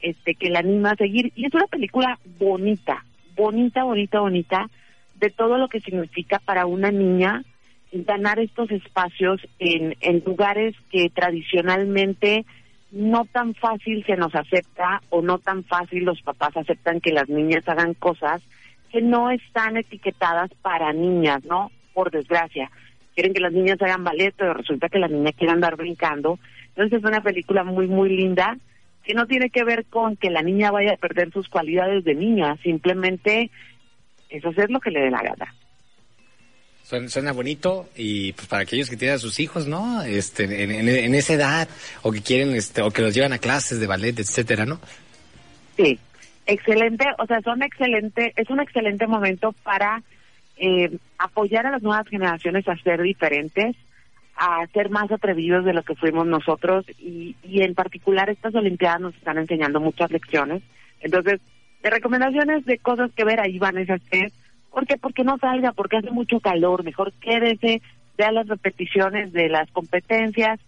este 0.01 0.35
que 0.35 0.49
la 0.49 0.59
anima 0.59 0.91
a 0.91 0.95
seguir 0.95 1.31
y 1.35 1.45
es 1.45 1.53
una 1.53 1.67
película 1.67 2.19
bonita, 2.39 3.05
bonita, 3.35 3.83
bonita, 3.83 4.19
bonita 4.19 4.69
de 5.15 5.29
todo 5.29 5.57
lo 5.57 5.69
que 5.69 5.79
significa 5.79 6.39
para 6.39 6.65
una 6.65 6.91
niña 6.91 7.43
ganar 8.03 8.39
estos 8.39 8.69
espacios 8.71 9.41
en, 9.59 9.95
lugares 10.25 10.75
que 10.91 11.09
tradicionalmente 11.09 12.45
no 12.91 13.25
tan 13.25 13.53
fácil 13.53 14.05
se 14.05 14.15
nos 14.15 14.33
acepta 14.35 15.01
o 15.09 15.21
no 15.21 15.37
tan 15.37 15.63
fácil 15.63 16.03
los 16.03 16.21
papás 16.21 16.55
aceptan 16.57 17.01
que 17.01 17.11
las 17.11 17.29
niñas 17.29 17.67
hagan 17.67 17.93
cosas 17.93 18.41
que 18.91 19.01
no 19.01 19.31
están 19.31 19.77
etiquetadas 19.77 20.49
para 20.61 20.93
niñas, 20.93 21.43
¿no? 21.45 21.71
Por 21.93 22.11
desgracia. 22.11 22.71
Quieren 23.13 23.33
que 23.33 23.41
las 23.41 23.53
niñas 23.53 23.81
hagan 23.81 24.03
ballet, 24.03 24.33
pero 24.37 24.53
resulta 24.53 24.89
que 24.89 24.99
la 24.99 25.07
niña 25.07 25.31
quiere 25.31 25.53
andar 25.53 25.75
brincando. 25.75 26.39
Entonces 26.69 26.99
es 26.99 27.05
una 27.05 27.21
película 27.21 27.63
muy, 27.63 27.87
muy 27.87 28.09
linda 28.09 28.57
que 29.03 29.13
no 29.13 29.27
tiene 29.27 29.49
que 29.49 29.63
ver 29.63 29.85
con 29.85 30.17
que 30.17 30.29
la 30.29 30.41
niña 30.41 30.71
vaya 30.71 30.93
a 30.93 30.97
perder 30.97 31.31
sus 31.31 31.47
cualidades 31.47 32.03
de 32.03 32.15
niña, 32.15 32.57
simplemente 32.63 33.51
es 34.29 34.43
hacer 34.43 34.71
lo 34.71 34.79
que 34.79 34.91
le 34.91 35.01
dé 35.01 35.11
la 35.11 35.21
gana. 35.21 35.53
Suena, 36.85 37.31
bonito 37.31 37.89
y 37.95 38.33
pues 38.33 38.47
para 38.47 38.61
aquellos 38.61 38.91
que 38.91 38.95
tienen 38.95 39.15
a 39.15 39.19
sus 39.19 39.39
hijos, 39.39 39.65
¿no? 39.65 40.03
Este, 40.03 40.43
en, 40.43 41.15
esa 41.15 41.33
edad 41.33 41.67
o 42.03 42.11
que 42.11 42.21
quieren, 42.21 42.53
este, 42.53 42.83
o 42.83 42.91
que 42.91 43.01
los 43.01 43.11
llevan 43.15 43.33
a 43.33 43.39
clases 43.39 43.79
de 43.79 43.87
ballet, 43.87 44.19
etcétera, 44.19 44.67
¿no? 44.67 44.79
Sí, 45.75 45.97
excelente, 46.45 47.05
o 47.17 47.25
sea, 47.25 47.41
son 47.41 47.63
excelente, 47.63 48.33
es 48.35 48.51
un 48.51 48.59
excelente 48.59 49.07
momento 49.07 49.51
para 49.63 50.03
eh, 50.57 50.95
apoyar 51.17 51.65
a 51.65 51.71
las 51.71 51.81
nuevas 51.81 52.07
generaciones 52.07 52.67
a 52.67 52.77
ser 52.77 53.01
diferentes, 53.01 53.75
a 54.35 54.67
ser 54.67 54.91
más 54.91 55.11
atrevidos 55.11 55.65
de 55.65 55.73
lo 55.73 55.81
que 55.81 55.95
fuimos 55.95 56.27
nosotros 56.27 56.85
y, 56.99 57.35
y 57.41 57.63
en 57.63 57.73
particular 57.73 58.29
estas 58.29 58.53
Olimpiadas 58.53 59.01
nos 59.01 59.15
están 59.15 59.39
enseñando 59.39 59.79
muchas 59.79 60.11
lecciones. 60.11 60.61
Entonces, 61.01 61.41
de 61.81 61.89
recomendaciones 61.89 62.63
de 62.63 62.77
cosas 62.77 63.09
que 63.15 63.25
ver 63.25 63.39
ahí 63.39 63.57
van 63.57 63.79
esas 63.79 64.01
tres 64.07 64.31
¿Por 64.75 64.85
qué? 64.85 64.97
Porque 64.97 65.23
no 65.23 65.37
salga, 65.37 65.71
porque 65.71 65.95
hace 65.95 66.11
mucho 66.11 66.41
calor, 66.41 66.83
mejor 66.83 67.13
quédese, 67.21 67.81
vea 68.17 68.33
las 68.33 68.45
repeticiones 68.45 69.31
de 69.31 69.47
las 69.47 69.71
competencias 69.71 70.59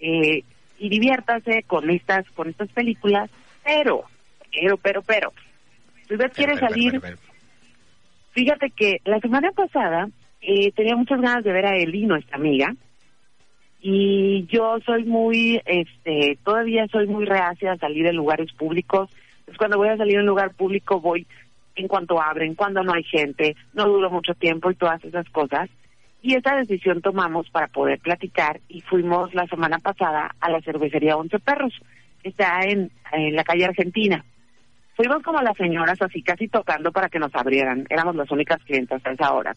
eh, 0.00 0.42
y 0.80 0.88
diviértase 0.88 1.62
con 1.62 1.88
estas, 1.88 2.28
con 2.32 2.48
estas 2.48 2.68
películas, 2.70 3.30
pero, 3.62 4.02
pero, 4.50 4.76
pero, 4.78 5.02
pero, 5.02 5.32
si 6.08 6.14
usted 6.14 6.32
quiere 6.32 6.58
salir, 6.58 7.00
fíjate 8.32 8.70
que 8.70 9.00
la 9.04 9.20
semana 9.20 9.52
pasada 9.52 10.08
eh, 10.40 10.72
tenía 10.72 10.96
muchas 10.96 11.20
ganas 11.20 11.44
de 11.44 11.52
ver 11.52 11.66
a 11.66 11.76
Elino, 11.76 12.16
esta 12.16 12.34
amiga, 12.34 12.74
y 13.80 14.44
yo 14.46 14.80
soy 14.84 15.04
muy, 15.04 15.62
este, 15.66 16.36
todavía 16.42 16.88
soy 16.88 17.06
muy 17.06 17.26
reacia 17.26 17.70
a 17.70 17.78
salir 17.78 18.06
en 18.06 18.16
lugares 18.16 18.52
públicos, 18.54 19.08
pues 19.44 19.56
cuando 19.56 19.76
voy 19.76 19.90
a 19.90 19.96
salir 19.96 20.14
en 20.14 20.22
un 20.22 20.26
lugar 20.26 20.52
público 20.52 21.00
voy 21.00 21.28
en 21.74 21.88
cuanto 21.88 22.20
abren, 22.20 22.54
cuando 22.54 22.82
no 22.82 22.92
hay 22.92 23.04
gente, 23.04 23.56
no 23.74 23.86
duro 23.86 24.10
mucho 24.10 24.34
tiempo 24.34 24.70
y 24.70 24.74
todas 24.74 25.02
esas 25.04 25.28
cosas. 25.30 25.68
Y 26.22 26.36
esa 26.36 26.54
decisión 26.54 27.02
tomamos 27.02 27.50
para 27.50 27.66
poder 27.66 27.98
platicar 27.98 28.60
y 28.68 28.80
fuimos 28.82 29.34
la 29.34 29.46
semana 29.46 29.78
pasada 29.78 30.34
a 30.40 30.50
la 30.50 30.60
cervecería 30.60 31.16
Once 31.16 31.38
Perros, 31.40 31.74
que 32.22 32.28
está 32.28 32.60
en, 32.62 32.90
la 33.34 33.42
calle 33.42 33.64
Argentina. 33.64 34.24
Fuimos 34.94 35.22
como 35.22 35.40
las 35.40 35.56
señoras 35.56 36.00
así 36.00 36.22
casi 36.22 36.48
tocando 36.48 36.92
para 36.92 37.08
que 37.08 37.18
nos 37.18 37.34
abrieran, 37.34 37.86
éramos 37.90 38.14
las 38.14 38.30
únicas 38.30 38.62
clientes 38.62 39.04
a 39.04 39.10
esa 39.10 39.32
hora. 39.32 39.56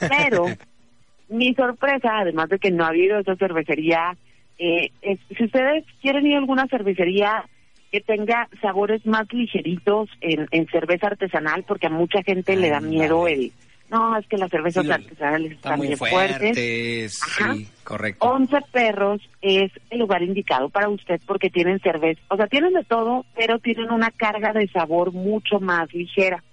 Pero 0.00 0.46
mi 1.28 1.54
sorpresa, 1.54 2.18
además 2.18 2.48
de 2.48 2.58
que 2.58 2.72
no 2.72 2.84
ha 2.84 2.88
habido 2.88 3.18
esa 3.18 3.36
cervecería, 3.36 4.16
eh, 4.58 4.90
si 5.36 5.44
ustedes 5.44 5.84
quieren 6.02 6.26
ir 6.26 6.34
a 6.34 6.38
alguna 6.38 6.66
cervecería 6.66 7.44
que 7.90 8.00
tenga 8.00 8.48
sabores 8.60 9.04
más 9.04 9.32
ligeritos 9.32 10.08
en, 10.20 10.46
en 10.50 10.66
cerveza 10.68 11.08
artesanal, 11.08 11.64
porque 11.66 11.88
a 11.88 11.90
mucha 11.90 12.22
gente 12.22 12.56
le 12.56 12.70
da 12.70 12.80
miedo 12.80 13.26
el... 13.26 13.52
No, 13.90 14.16
es 14.16 14.24
que 14.28 14.36
las 14.36 14.50
cervezas 14.50 14.88
artesanales 14.88 15.52
están 15.52 15.80
bien 15.80 15.96
fuertes. 15.96 17.18
Sí, 17.18 17.68
correcto. 17.82 18.24
Once 18.24 18.56
Perros 18.70 19.20
es 19.42 19.72
el 19.90 19.98
lugar 19.98 20.22
indicado 20.22 20.68
para 20.68 20.88
usted 20.88 21.20
porque 21.26 21.50
tienen 21.50 21.80
cerveza, 21.80 22.20
o 22.28 22.36
sea, 22.36 22.46
tienen 22.46 22.72
de 22.72 22.84
todo, 22.84 23.26
pero 23.34 23.58
tienen 23.58 23.90
una 23.90 24.12
carga 24.12 24.52
de 24.52 24.68
sabor 24.68 25.12
mucho 25.12 25.58
más 25.58 25.92
ligera. 25.92 26.44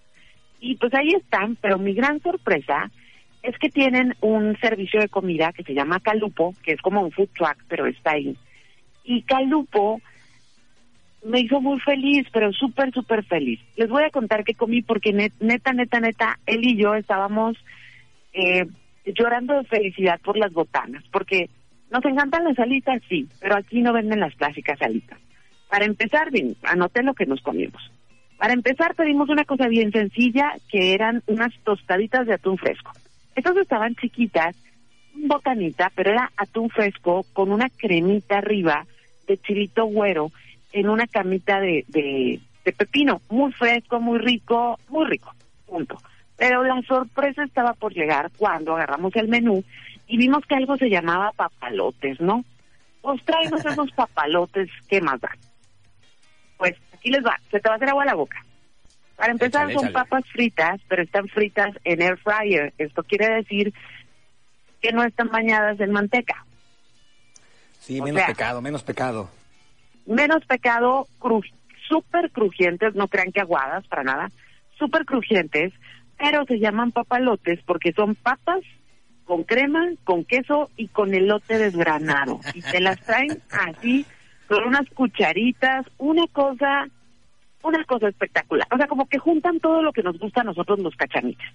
Y 0.59 0.77
pues 0.77 0.91
ahí 0.95 1.09
están, 1.09 1.55
pero 1.61 1.77
mi 1.77 1.93
gran 1.93 2.19
sorpresa 2.23 2.89
es 3.43 3.55
que 3.59 3.69
tienen 3.69 4.15
un 4.21 4.57
servicio 4.59 4.99
de 4.99 5.07
comida 5.07 5.53
que 5.53 5.61
se 5.61 5.75
llama 5.75 5.99
Calupo, 5.99 6.55
que 6.63 6.73
es 6.73 6.81
como 6.81 7.01
un 7.01 7.11
food 7.11 7.29
truck, 7.35 7.57
pero 7.67 7.85
está 7.85 8.13
ahí. 8.13 8.35
Y 9.03 9.21
Calupo 9.21 10.01
me 11.27 11.41
hizo 11.41 11.59
muy 11.61 11.79
feliz, 11.81 12.25
pero 12.31 12.51
súper, 12.53 12.91
súper 12.93 13.23
feliz. 13.25 13.59
Les 13.75 13.89
voy 13.89 14.03
a 14.03 14.09
contar 14.09 14.43
qué 14.43 14.53
comí 14.53 14.81
porque 14.81 15.11
neta, 15.13 15.73
neta, 15.73 15.99
neta, 15.99 16.39
él 16.45 16.65
y 16.65 16.77
yo 16.77 16.95
estábamos 16.95 17.57
eh, 18.33 18.65
llorando 19.05 19.55
de 19.55 19.65
felicidad 19.65 20.19
por 20.21 20.37
las 20.37 20.53
botanas, 20.53 21.03
porque 21.11 21.49
nos 21.91 22.03
encantan 22.05 22.45
las 22.45 22.57
alitas, 22.59 23.01
sí, 23.09 23.27
pero 23.41 23.57
aquí 23.57 23.81
no 23.81 23.93
venden 23.93 24.21
las 24.21 24.35
clásicas 24.35 24.81
alitas. 24.81 25.19
Para 25.69 25.85
empezar, 25.85 26.29
anoté 26.63 27.03
lo 27.03 27.13
que 27.13 27.25
nos 27.25 27.41
comimos. 27.41 27.91
Para 28.37 28.53
empezar, 28.53 28.95
pedimos 28.95 29.29
una 29.29 29.43
cosa 29.43 29.67
bien 29.67 29.91
sencilla, 29.91 30.53
que 30.69 30.93
eran 30.93 31.23
unas 31.27 31.53
tostaditas 31.63 32.25
de 32.25 32.35
atún 32.35 32.57
fresco. 32.57 32.91
Estas 33.35 33.57
estaban 33.57 33.95
chiquitas, 33.95 34.55
botanita, 35.13 35.91
pero 35.95 36.11
era 36.11 36.31
atún 36.37 36.69
fresco 36.69 37.25
con 37.33 37.51
una 37.51 37.69
cremita 37.69 38.37
arriba 38.37 38.85
de 39.27 39.37
chilito 39.37 39.85
güero 39.85 40.31
en 40.71 40.89
una 40.89 41.07
camita 41.07 41.59
de, 41.59 41.85
de, 41.87 42.41
pepino, 42.73 43.21
muy 43.29 43.51
fresco, 43.53 43.99
muy 43.99 44.19
rico, 44.19 44.77
muy 44.89 45.05
rico, 45.05 45.33
punto. 45.65 45.97
Pero 46.35 46.63
la 46.63 46.81
sorpresa 46.81 47.43
estaba 47.43 47.73
por 47.73 47.93
llegar 47.93 48.29
cuando 48.37 48.75
agarramos 48.75 49.15
el 49.15 49.29
menú 49.29 49.63
y 50.05 50.17
vimos 50.17 50.45
que 50.45 50.55
algo 50.55 50.75
se 50.77 50.89
llamaba 50.89 51.31
papalotes, 51.31 52.19
¿no? 52.19 52.43
Pues 53.01 53.23
traemos 53.23 53.65
esos 53.65 53.91
papalotes, 53.93 54.69
¿qué 54.89 55.01
más 55.01 55.19
da? 55.21 55.29
Pues 56.57 56.75
aquí 56.93 57.09
les 57.09 57.25
va, 57.25 57.39
se 57.49 57.59
te 57.59 57.69
va 57.69 57.75
a 57.75 57.77
hacer 57.77 57.89
agua 57.89 58.03
a 58.03 58.07
la 58.07 58.15
boca. 58.15 58.43
Para 59.15 59.31
empezar 59.31 59.71
son 59.73 59.91
papas 59.91 60.25
fritas, 60.31 60.79
pero 60.87 61.01
están 61.01 61.27
fritas 61.27 61.73
en 61.83 62.01
air 62.01 62.17
fryer. 62.17 62.73
Esto 62.77 63.01
quiere 63.03 63.33
decir 63.33 63.73
que 64.79 64.91
no 64.91 65.03
están 65.03 65.29
bañadas 65.29 65.79
en 65.79 65.91
manteca. 65.91 66.45
Sí, 67.79 67.99
menos 67.99 68.21
pecado, 68.23 68.61
menos 68.61 68.83
pecado 68.83 69.31
menos 70.07 70.45
pecado, 70.45 71.07
súper 71.87 72.31
crujientes, 72.31 72.95
no 72.95 73.07
crean 73.07 73.31
que 73.31 73.41
aguadas 73.41 73.85
para 73.87 74.03
nada, 74.03 74.29
súper 74.77 75.05
crujientes, 75.05 75.73
pero 76.17 76.45
se 76.45 76.59
llaman 76.59 76.91
papalotes 76.91 77.59
porque 77.65 77.93
son 77.93 78.15
papas 78.15 78.61
con 79.25 79.43
crema, 79.43 79.89
con 80.03 80.23
queso 80.23 80.69
y 80.77 80.87
con 80.87 81.13
elote 81.13 81.57
desgranado. 81.57 82.39
Y 82.53 82.61
te 82.61 82.79
las 82.79 82.99
traen 83.01 83.41
así, 83.51 84.05
con 84.47 84.63
unas 84.63 84.89
cucharitas, 84.91 85.85
una 85.97 86.25
cosa, 86.27 86.87
una 87.61 87.83
cosa 87.83 88.07
espectacular. 88.07 88.67
O 88.71 88.77
sea, 88.77 88.87
como 88.87 89.07
que 89.07 89.19
juntan 89.19 89.59
todo 89.59 89.81
lo 89.81 89.91
que 89.91 90.01
nos 90.01 90.17
gusta 90.17 90.41
a 90.41 90.45
nosotros 90.45 90.79
los 90.79 90.95
cachanitas. 90.95 91.47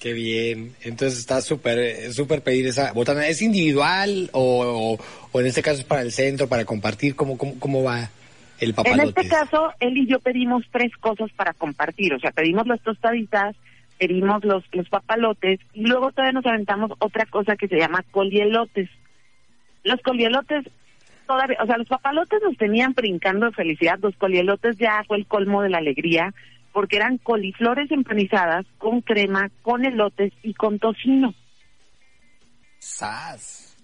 Qué 0.00 0.14
bien. 0.14 0.74
Entonces 0.82 1.18
está 1.18 1.42
súper 1.42 2.10
súper 2.14 2.42
pedir 2.42 2.66
esa 2.66 2.92
botana. 2.94 3.28
¿Es 3.28 3.42
individual 3.42 4.30
o, 4.32 4.98
o, 5.30 5.40
en 5.40 5.46
este 5.46 5.62
caso 5.62 5.80
es 5.80 5.84
para 5.84 6.00
el 6.00 6.10
centro, 6.10 6.48
para 6.48 6.64
compartir? 6.64 7.14
¿Cómo, 7.14 7.36
cómo, 7.36 7.84
va 7.84 8.08
el 8.60 8.72
papalote? 8.72 9.02
En 9.02 9.08
este 9.08 9.28
caso, 9.28 9.74
él 9.78 9.98
y 9.98 10.06
yo 10.06 10.18
pedimos 10.18 10.64
tres 10.72 10.96
cosas 10.96 11.30
para 11.36 11.52
compartir. 11.52 12.14
O 12.14 12.18
sea, 12.18 12.30
pedimos 12.30 12.66
las 12.66 12.80
tostaditas, 12.80 13.54
pedimos 13.98 14.42
los, 14.42 14.64
los 14.72 14.88
papalotes 14.88 15.60
y 15.74 15.82
luego 15.82 16.12
todavía 16.12 16.32
nos 16.32 16.46
aventamos 16.46 16.92
otra 16.98 17.26
cosa 17.26 17.56
que 17.56 17.68
se 17.68 17.76
llama 17.76 18.02
colielotes. 18.10 18.88
Los 19.84 20.00
colielotes 20.00 20.64
todavía, 21.26 21.58
o 21.62 21.66
sea, 21.66 21.76
los 21.76 21.88
papalotes 21.88 22.40
nos 22.42 22.56
tenían 22.56 22.94
brincando 22.94 23.44
de 23.44 23.52
felicidad. 23.52 23.98
Los 24.00 24.16
colielotes 24.16 24.78
ya 24.78 25.04
fue 25.06 25.18
el 25.18 25.26
colmo 25.26 25.60
de 25.60 25.68
la 25.68 25.76
alegría 25.76 26.32
porque 26.72 26.96
eran 26.96 27.18
coliflores 27.18 27.90
empanizadas 27.90 28.66
con 28.78 29.00
crema, 29.00 29.50
con 29.62 29.84
elotes 29.84 30.32
y 30.42 30.54
con 30.54 30.78
tocino. 30.78 31.34
¡Sas! 32.78 33.76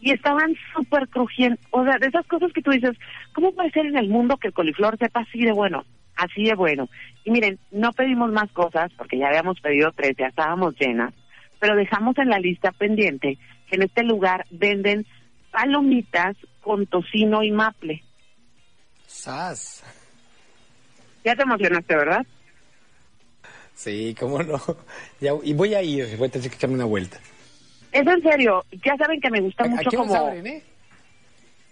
Y 0.00 0.12
estaban 0.12 0.54
súper 0.74 1.08
crujientes. 1.08 1.64
O 1.70 1.84
sea, 1.84 1.98
de 1.98 2.06
esas 2.06 2.26
cosas 2.26 2.52
que 2.52 2.62
tú 2.62 2.70
dices, 2.70 2.96
¿cómo 3.34 3.52
puede 3.52 3.70
ser 3.70 3.86
en 3.86 3.96
el 3.96 4.08
mundo 4.08 4.36
que 4.36 4.48
el 4.48 4.54
coliflor 4.54 4.96
sepa 4.98 5.20
así 5.20 5.40
de 5.40 5.52
bueno? 5.52 5.84
así 6.18 6.44
de 6.44 6.54
bueno. 6.54 6.88
Y 7.24 7.30
miren, 7.30 7.58
no 7.70 7.92
pedimos 7.92 8.30
más 8.30 8.50
cosas 8.52 8.92
porque 8.98 9.18
ya 9.18 9.28
habíamos 9.28 9.60
pedido 9.60 9.92
tres, 9.92 10.14
ya 10.18 10.26
estábamos 10.26 10.74
llenas, 10.78 11.14
pero 11.58 11.76
dejamos 11.76 12.18
en 12.18 12.28
la 12.28 12.38
lista 12.38 12.72
pendiente 12.72 13.38
que 13.68 13.76
en 13.76 13.82
este 13.82 14.02
lugar 14.02 14.44
venden 14.50 15.06
palomitas 15.50 16.36
con 16.60 16.86
tocino 16.86 17.42
y 17.42 17.50
maple. 17.50 18.02
¡Sas! 19.06 19.82
Ya 21.24 21.34
te 21.36 21.42
emocionaste, 21.42 21.96
¿verdad? 21.96 22.26
Sí, 23.74 24.14
cómo 24.18 24.42
no. 24.42 24.60
y 25.44 25.52
voy 25.52 25.74
a 25.74 25.82
ir, 25.82 26.16
voy 26.16 26.28
a 26.28 26.30
tener 26.30 26.50
que 26.50 26.56
echarme 26.56 26.76
una 26.76 26.84
vuelta. 26.84 27.18
Es 27.92 28.06
en 28.06 28.22
serio, 28.22 28.64
ya 28.84 28.96
saben 28.96 29.20
que 29.20 29.30
me 29.30 29.40
gusta 29.40 29.64
mucho 29.64 29.88
¿A 29.88 29.90
qué 29.90 29.96
como... 29.96 30.14
abren, 30.14 30.46
eh? 30.46 30.62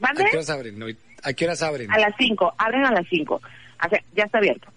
¿A 0.01 0.15
qué 0.15 0.37
horas 0.37 0.51
abren? 0.51 0.83
¿A 1.23 1.33
qué 1.33 1.45
horas 1.45 1.63
abren? 1.63 1.91
A 1.91 1.99
las 1.99 2.15
5, 2.19 2.55
abren 2.59 2.87
a 2.87 2.93
las 2.93 3.07
5. 3.09 3.35
O 3.35 3.89
sea, 3.89 4.03
ya 4.15 4.25
está 4.25 4.39
abierto. 4.39 4.69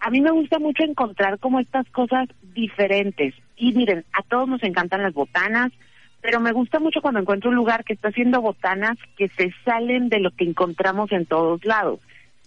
A 0.00 0.10
mí 0.10 0.20
me 0.20 0.30
gusta 0.30 0.58
mucho 0.58 0.82
encontrar 0.82 1.38
como 1.38 1.60
estas 1.60 1.88
cosas 1.90 2.28
diferentes. 2.54 3.34
Y 3.56 3.72
miren, 3.72 4.04
a 4.12 4.22
todos 4.22 4.48
nos 4.48 4.62
encantan 4.62 5.02
las 5.02 5.14
botanas, 5.14 5.72
pero 6.20 6.40
me 6.40 6.52
gusta 6.52 6.80
mucho 6.80 7.00
cuando 7.00 7.20
encuentro 7.20 7.50
un 7.50 7.56
lugar 7.56 7.84
que 7.84 7.92
está 7.92 8.08
haciendo 8.08 8.40
botanas 8.40 8.98
que 9.16 9.28
se 9.28 9.52
salen 9.64 10.08
de 10.08 10.20
lo 10.20 10.30
que 10.32 10.44
encontramos 10.44 11.12
en 11.12 11.26
todos 11.26 11.64
lados. 11.64 12.00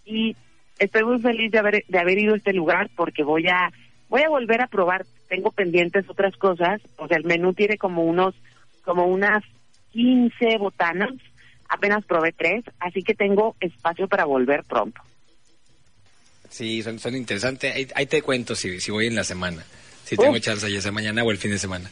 Y 0.05 0.36
estoy 0.79 1.03
muy 1.03 1.20
feliz 1.20 1.51
de 1.51 1.60
haber, 1.60 1.86
de 1.88 2.00
haber 2.00 2.20
ido 2.20 2.34
a 2.34 2.38
este 2.38 2.53
lugar 2.53 2.89
porque 2.96 3.24
voy 3.24 3.48
a, 3.48 3.72
voy 4.10 4.22
a 4.22 4.29
volver 4.29 4.62
a 4.62 4.67
probar. 4.67 5.05
Tengo 5.27 5.51
pendientes 5.51 6.10
otras 6.10 6.36
cosas. 6.38 6.82
O 6.98 7.08
sea, 7.08 7.17
el 7.17 7.24
menú 7.24 7.53
tiene 7.53 7.77
como 7.77 8.03
unos, 8.03 8.36
como 8.84 9.05
unas 9.05 9.44
15 9.91 10.58
botanas 10.58 11.13
apenas 11.70 12.05
probé 12.05 12.32
tres, 12.32 12.63
así 12.79 13.03
que 13.03 13.13
tengo 13.13 13.55
espacio 13.60 14.08
para 14.08 14.25
volver 14.25 14.63
pronto. 14.63 15.01
Sí, 16.50 16.82
son, 16.84 17.00
son 17.00 17.15
interesantes. 17.15 17.91
Ahí, 17.96 18.05
te 18.05 18.22
cuento 18.22 18.55
si, 18.55 18.79
si 18.79 18.91
voy 18.91 19.08
en 19.08 19.15
la 19.15 19.24
semana, 19.24 19.63
si 20.03 20.15
tengo 20.15 20.38
chance 20.39 20.72
ya 20.72 20.82
sea 20.82 20.91
mañana 20.91 21.24
o 21.24 21.32
el 21.32 21.38
fin 21.38 21.51
de 21.51 21.58
semana. 21.58 21.89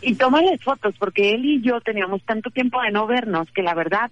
Y 0.00 0.14
tómale 0.14 0.56
fotos, 0.58 0.94
porque 0.98 1.32
él 1.34 1.44
y 1.44 1.60
yo 1.62 1.80
teníamos 1.80 2.22
tanto 2.22 2.50
tiempo 2.50 2.80
de 2.80 2.92
no 2.92 3.06
vernos 3.06 3.50
que 3.50 3.62
la 3.62 3.74
verdad 3.74 4.10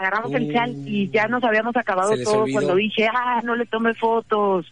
agarramos 0.00 0.32
el 0.32 0.52
chal 0.52 0.74
y 0.86 1.10
ya 1.10 1.28
nos 1.28 1.44
habíamos 1.44 1.76
acabado 1.76 2.14
todo 2.24 2.46
cuando 2.50 2.74
dije, 2.74 3.06
ah, 3.12 3.40
no 3.44 3.54
le 3.54 3.66
tome 3.66 3.94
fotos. 3.94 4.66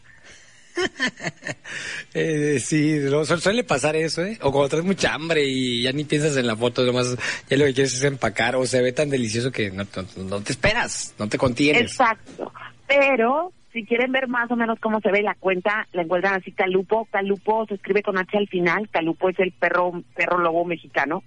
eh, 2.14 2.58
sí, 2.60 3.00
suele 3.40 3.64
pasar 3.64 3.96
eso, 3.96 4.22
¿eh? 4.22 4.38
O 4.42 4.52
cuando 4.52 4.68
traes 4.68 4.84
mucha 4.84 5.12
hambre 5.12 5.44
y 5.44 5.82
ya 5.82 5.92
ni 5.92 6.04
piensas 6.04 6.36
en 6.36 6.46
la 6.46 6.56
foto, 6.56 6.84
nomás 6.84 7.16
ya 7.48 7.56
lo 7.56 7.64
que 7.64 7.74
quieres 7.74 7.94
es 7.94 8.04
empacar 8.04 8.56
o 8.56 8.64
se 8.64 8.80
ve 8.80 8.92
tan 8.92 9.10
delicioso 9.10 9.50
que 9.50 9.70
no, 9.70 9.84
te 9.84 10.52
esperas, 10.52 11.14
no 11.18 11.28
te 11.28 11.36
contienes. 11.36 11.82
Exacto. 11.82 12.52
Pero 12.86 13.52
si 13.72 13.84
quieren 13.84 14.12
ver 14.12 14.28
más 14.28 14.50
o 14.50 14.56
menos 14.56 14.78
cómo 14.80 15.00
se 15.00 15.10
ve 15.10 15.22
la 15.22 15.34
cuenta, 15.34 15.86
la 15.92 16.02
encuentran 16.02 16.34
así 16.34 16.52
Calupo. 16.52 17.06
Calupo 17.10 17.66
se 17.66 17.74
escribe 17.74 18.02
con 18.02 18.16
H 18.16 18.38
al 18.38 18.48
final. 18.48 18.88
Calupo 18.90 19.28
es 19.28 19.38
el 19.40 19.52
perro 19.52 20.02
perro 20.14 20.38
lobo 20.38 20.64
mexicano. 20.64 21.22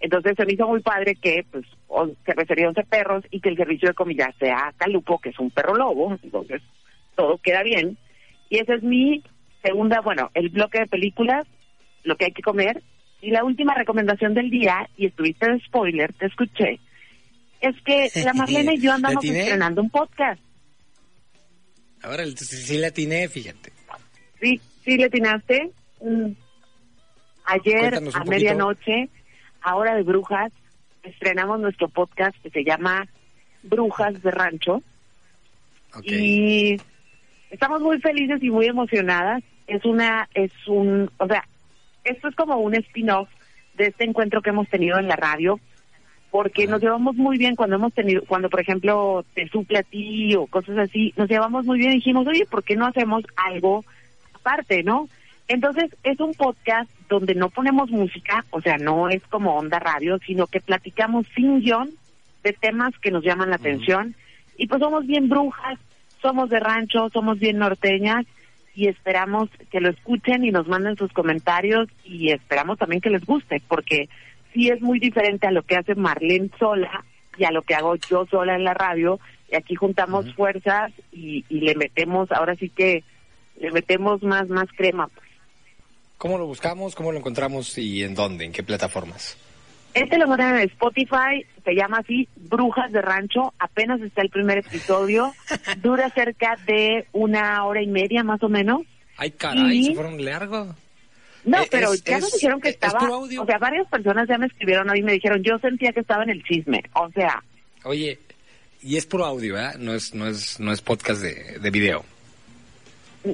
Entonces 0.00 0.34
se 0.36 0.44
me 0.44 0.52
hizo 0.52 0.66
muy 0.68 0.80
padre 0.80 1.14
que 1.14 1.44
pues 1.50 1.64
se 2.24 2.32
refería 2.34 2.66
a 2.66 2.68
11 2.68 2.82
perros 2.84 3.24
y 3.30 3.40
que 3.40 3.48
el 3.48 3.56
servicio 3.56 3.88
de 3.88 3.94
comida 3.94 4.32
sea 4.38 4.74
Calupo, 4.76 5.18
que 5.18 5.30
es 5.30 5.38
un 5.38 5.50
perro 5.50 5.74
lobo. 5.74 6.18
Entonces 6.22 6.62
todo 7.14 7.38
queda 7.38 7.62
bien. 7.62 7.96
Y 8.50 8.58
esa 8.58 8.74
es 8.74 8.82
mi 8.82 9.22
segunda, 9.62 10.00
bueno, 10.00 10.30
el 10.34 10.50
bloque 10.50 10.80
de 10.80 10.86
películas, 10.86 11.46
lo 12.04 12.16
que 12.16 12.26
hay 12.26 12.32
que 12.32 12.42
comer. 12.42 12.82
Y 13.20 13.30
la 13.30 13.44
última 13.44 13.74
recomendación 13.74 14.34
del 14.34 14.50
día, 14.50 14.88
y 14.96 15.06
estuviste 15.06 15.50
de 15.50 15.58
spoiler, 15.60 16.12
te 16.12 16.26
escuché, 16.26 16.78
es 17.60 17.74
que 17.82 18.10
la 18.24 18.34
Marlene 18.34 18.74
y 18.74 18.80
yo 18.80 18.92
andamos 18.92 19.24
estrenando 19.24 19.82
un 19.82 19.90
podcast. 19.90 20.40
Ahora 22.02 22.24
sí 22.26 22.78
la 22.78 22.88
atiné, 22.88 23.28
fíjate. 23.28 23.72
Sí, 24.40 24.60
sí 24.84 24.96
le 24.96 25.06
atinaste. 25.06 25.70
Mm. 26.00 26.32
Ayer 27.46 27.94
a 27.94 28.24
medianoche, 28.24 29.08
a 29.66 29.74
hora 29.74 29.96
de 29.96 30.04
brujas, 30.04 30.52
estrenamos 31.02 31.58
nuestro 31.58 31.88
podcast 31.88 32.36
que 32.40 32.50
se 32.50 32.62
llama 32.62 33.08
Brujas 33.64 34.22
de 34.22 34.30
Rancho. 34.30 34.80
Y 36.04 36.80
estamos 37.50 37.80
muy 37.80 38.00
felices 38.00 38.40
y 38.44 38.50
muy 38.50 38.66
emocionadas. 38.66 39.42
Es 39.66 39.84
una, 39.84 40.28
es 40.34 40.52
un, 40.68 41.10
o 41.18 41.26
sea, 41.26 41.44
esto 42.04 42.28
es 42.28 42.36
como 42.36 42.58
un 42.58 42.76
spin-off 42.76 43.28
de 43.74 43.88
este 43.88 44.04
encuentro 44.04 44.40
que 44.40 44.50
hemos 44.50 44.68
tenido 44.68 45.00
en 45.00 45.08
la 45.08 45.16
radio, 45.16 45.58
porque 46.30 46.68
nos 46.68 46.80
llevamos 46.80 47.16
muy 47.16 47.36
bien 47.36 47.56
cuando 47.56 47.74
hemos 47.74 47.92
tenido, 47.92 48.22
cuando 48.24 48.48
por 48.48 48.60
ejemplo 48.60 49.24
te 49.34 49.48
suple 49.48 49.78
a 49.78 49.82
ti 49.82 50.36
o 50.36 50.46
cosas 50.46 50.78
así, 50.78 51.12
nos 51.16 51.28
llevamos 51.28 51.66
muy 51.66 51.80
bien 51.80 51.90
y 51.90 51.96
dijimos, 51.96 52.24
oye, 52.28 52.46
¿por 52.46 52.62
qué 52.62 52.76
no 52.76 52.86
hacemos 52.86 53.24
algo 53.34 53.84
aparte, 54.32 54.84
no? 54.84 55.08
Entonces 55.48 55.94
es 56.02 56.18
un 56.20 56.34
podcast 56.34 56.90
donde 57.08 57.34
no 57.34 57.50
ponemos 57.50 57.90
música, 57.90 58.44
o 58.50 58.60
sea, 58.60 58.78
no 58.78 59.08
es 59.08 59.22
como 59.28 59.56
onda 59.56 59.78
radio, 59.78 60.18
sino 60.26 60.46
que 60.46 60.60
platicamos 60.60 61.26
sin 61.34 61.60
guion 61.60 61.90
de 62.42 62.52
temas 62.52 62.92
que 63.00 63.10
nos 63.10 63.24
llaman 63.24 63.50
la 63.50 63.56
atención 63.56 64.14
y 64.56 64.66
pues 64.66 64.80
somos 64.80 65.06
bien 65.06 65.28
brujas, 65.28 65.78
somos 66.20 66.50
de 66.50 66.60
rancho, 66.60 67.08
somos 67.12 67.38
bien 67.38 67.58
norteñas 67.58 68.26
y 68.74 68.88
esperamos 68.88 69.48
que 69.70 69.80
lo 69.80 69.90
escuchen 69.90 70.44
y 70.44 70.50
nos 70.50 70.66
manden 70.66 70.96
sus 70.96 71.12
comentarios 71.12 71.88
y 72.04 72.32
esperamos 72.32 72.78
también 72.78 73.00
que 73.00 73.10
les 73.10 73.24
guste, 73.24 73.62
porque 73.68 74.08
sí 74.52 74.68
es 74.68 74.80
muy 74.80 74.98
diferente 74.98 75.46
a 75.46 75.52
lo 75.52 75.62
que 75.62 75.76
hace 75.76 75.94
Marlene 75.94 76.50
sola 76.58 77.04
y 77.38 77.44
a 77.44 77.52
lo 77.52 77.62
que 77.62 77.74
hago 77.74 77.96
yo 77.96 78.26
sola 78.26 78.54
en 78.54 78.64
la 78.64 78.74
radio. 78.74 79.20
Y 79.50 79.56
aquí 79.56 79.76
juntamos 79.76 80.34
fuerzas 80.34 80.92
y, 81.12 81.44
y, 81.48 81.60
le 81.60 81.76
metemos, 81.76 82.32
ahora 82.32 82.56
sí 82.56 82.68
que 82.68 83.04
le 83.60 83.70
metemos 83.70 84.22
más, 84.22 84.48
más 84.48 84.68
crema. 84.76 85.08
Pues. 85.08 85.25
¿Cómo 86.18 86.38
lo 86.38 86.46
buscamos? 86.46 86.94
¿Cómo 86.94 87.12
lo 87.12 87.18
encontramos 87.18 87.76
y 87.78 88.02
en 88.02 88.14
dónde? 88.14 88.44
¿En 88.44 88.52
qué 88.52 88.62
plataformas? 88.62 89.36
Este 89.94 90.18
lo 90.18 90.24
encuentran 90.24 90.56
en 90.56 90.68
Spotify, 90.68 91.46
se 91.64 91.74
llama 91.74 91.98
así 91.98 92.28
Brujas 92.36 92.92
de 92.92 93.00
Rancho, 93.00 93.54
apenas 93.58 94.00
está 94.02 94.20
el 94.20 94.28
primer 94.28 94.58
episodio, 94.58 95.32
dura 95.82 96.10
cerca 96.10 96.56
de 96.66 97.06
una 97.12 97.64
hora 97.64 97.82
y 97.82 97.86
media 97.86 98.22
más 98.22 98.42
o 98.42 98.48
menos. 98.48 98.82
Ay, 99.16 99.30
caray, 99.30 99.84
se 99.84 99.94
fueron 99.94 100.22
largo. 100.22 100.74
No, 101.44 101.62
eh, 101.62 101.68
pero 101.70 101.94
ya 101.94 102.18
nos 102.18 102.32
dijeron 102.32 102.60
que 102.60 102.70
estaba, 102.70 102.98
o 103.08 103.46
sea, 103.46 103.58
varias 103.58 103.88
personas 103.88 104.28
ya 104.28 104.36
me 104.36 104.46
escribieron 104.46 104.90
hoy 104.90 104.98
y 104.98 105.02
me 105.02 105.12
dijeron, 105.12 105.42
yo 105.42 105.58
sentía 105.60 105.92
que 105.92 106.00
estaba 106.00 106.24
en 106.24 106.30
el 106.30 106.42
chisme, 106.42 106.82
o 106.92 107.10
sea. 107.12 107.42
Oye, 107.84 108.18
y 108.82 108.96
es 108.96 109.06
puro 109.06 109.24
audio, 109.24 109.54
¿verdad? 109.54 109.76
No 109.76 109.94
es, 109.94 110.12
no 110.12 110.26
es, 110.26 110.60
no 110.60 110.72
es 110.72 110.82
podcast 110.82 111.22
de, 111.22 111.58
de 111.58 111.70
video 111.70 112.04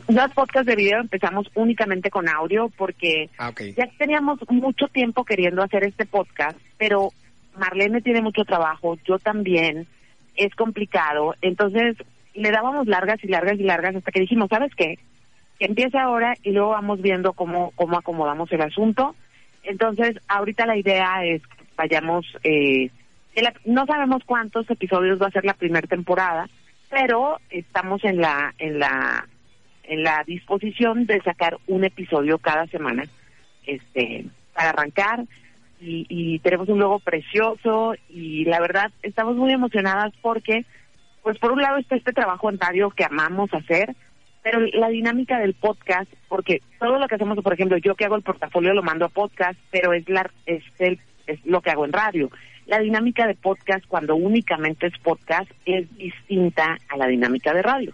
los 0.08 0.32
podcasts 0.32 0.66
de 0.66 0.76
video 0.76 1.00
empezamos 1.00 1.50
únicamente 1.54 2.10
con 2.10 2.28
audio 2.28 2.70
porque 2.76 3.28
ah, 3.38 3.52
ya 3.76 3.88
teníamos 3.98 4.38
mucho 4.48 4.88
tiempo 4.88 5.24
queriendo 5.24 5.62
hacer 5.62 5.84
este 5.84 6.06
podcast, 6.06 6.58
pero 6.78 7.10
Marlene 7.56 8.00
tiene 8.00 8.22
mucho 8.22 8.44
trabajo, 8.44 8.98
yo 9.04 9.18
también, 9.18 9.86
es 10.36 10.54
complicado, 10.54 11.34
entonces 11.42 11.96
le 12.34 12.50
dábamos 12.50 12.86
largas 12.86 13.22
y 13.22 13.28
largas 13.28 13.58
y 13.58 13.64
largas 13.64 13.94
hasta 13.96 14.10
que 14.10 14.20
dijimos, 14.20 14.48
¿sabes 14.48 14.72
qué? 14.74 14.98
Que 15.58 15.66
empiece 15.66 15.98
ahora 15.98 16.34
y 16.42 16.52
luego 16.52 16.70
vamos 16.70 17.02
viendo 17.02 17.34
cómo, 17.34 17.72
cómo 17.74 17.98
acomodamos 17.98 18.50
el 18.52 18.62
asunto. 18.62 19.14
Entonces, 19.62 20.16
ahorita 20.28 20.66
la 20.66 20.76
idea 20.76 21.24
es 21.24 21.42
que 21.42 21.64
vayamos, 21.76 22.26
eh, 22.42 22.90
no 23.66 23.86
sabemos 23.86 24.22
cuántos 24.24 24.68
episodios 24.70 25.20
va 25.20 25.26
a 25.26 25.32
ser 25.32 25.44
la 25.44 25.54
primera 25.54 25.86
temporada, 25.86 26.48
pero 26.90 27.38
estamos 27.50 28.02
en 28.04 28.18
la, 28.18 28.54
en 28.58 28.78
la 28.78 29.26
en 29.84 30.02
la 30.02 30.22
disposición 30.26 31.06
de 31.06 31.20
sacar 31.22 31.58
un 31.66 31.84
episodio 31.84 32.38
cada 32.38 32.66
semana 32.66 33.04
este 33.66 34.26
para 34.54 34.70
arrancar. 34.70 35.24
Y, 35.84 36.38
tenemos 36.44 36.68
un 36.68 36.78
logo 36.78 37.00
precioso 37.00 37.94
y 38.08 38.44
la 38.44 38.60
verdad 38.60 38.92
estamos 39.02 39.34
muy 39.34 39.52
emocionadas 39.52 40.12
porque 40.22 40.64
pues 41.24 41.38
por 41.38 41.50
un 41.50 41.60
lado 41.60 41.78
está 41.78 41.96
este 41.96 42.12
trabajo 42.12 42.48
en 42.48 42.60
radio 42.60 42.90
que 42.90 43.04
amamos 43.04 43.52
hacer 43.52 43.96
pero 44.44 44.60
la 44.60 44.88
dinámica 44.90 45.40
del 45.40 45.54
podcast 45.54 46.08
porque 46.28 46.62
todo 46.78 47.00
lo 47.00 47.08
que 47.08 47.16
hacemos 47.16 47.36
por 47.42 47.52
ejemplo 47.52 47.78
yo 47.78 47.96
que 47.96 48.04
hago 48.04 48.14
el 48.14 48.22
portafolio 48.22 48.74
lo 48.74 48.84
mando 48.84 49.06
a 49.06 49.08
podcast 49.08 49.58
pero 49.72 49.92
es 49.92 50.08
la 50.08 50.30
es 50.46 50.62
el 50.78 51.00
es 51.26 51.44
lo 51.44 51.60
que 51.60 51.70
hago 51.70 51.84
en 51.84 51.92
radio. 51.92 52.30
La 52.66 52.78
dinámica 52.78 53.26
de 53.26 53.34
podcast 53.34 53.84
cuando 53.88 54.14
únicamente 54.14 54.86
es 54.86 54.96
podcast 54.98 55.50
es 55.66 55.92
distinta 55.96 56.78
a 56.88 56.96
la 56.96 57.08
dinámica 57.08 57.52
de 57.52 57.62
radio 57.62 57.92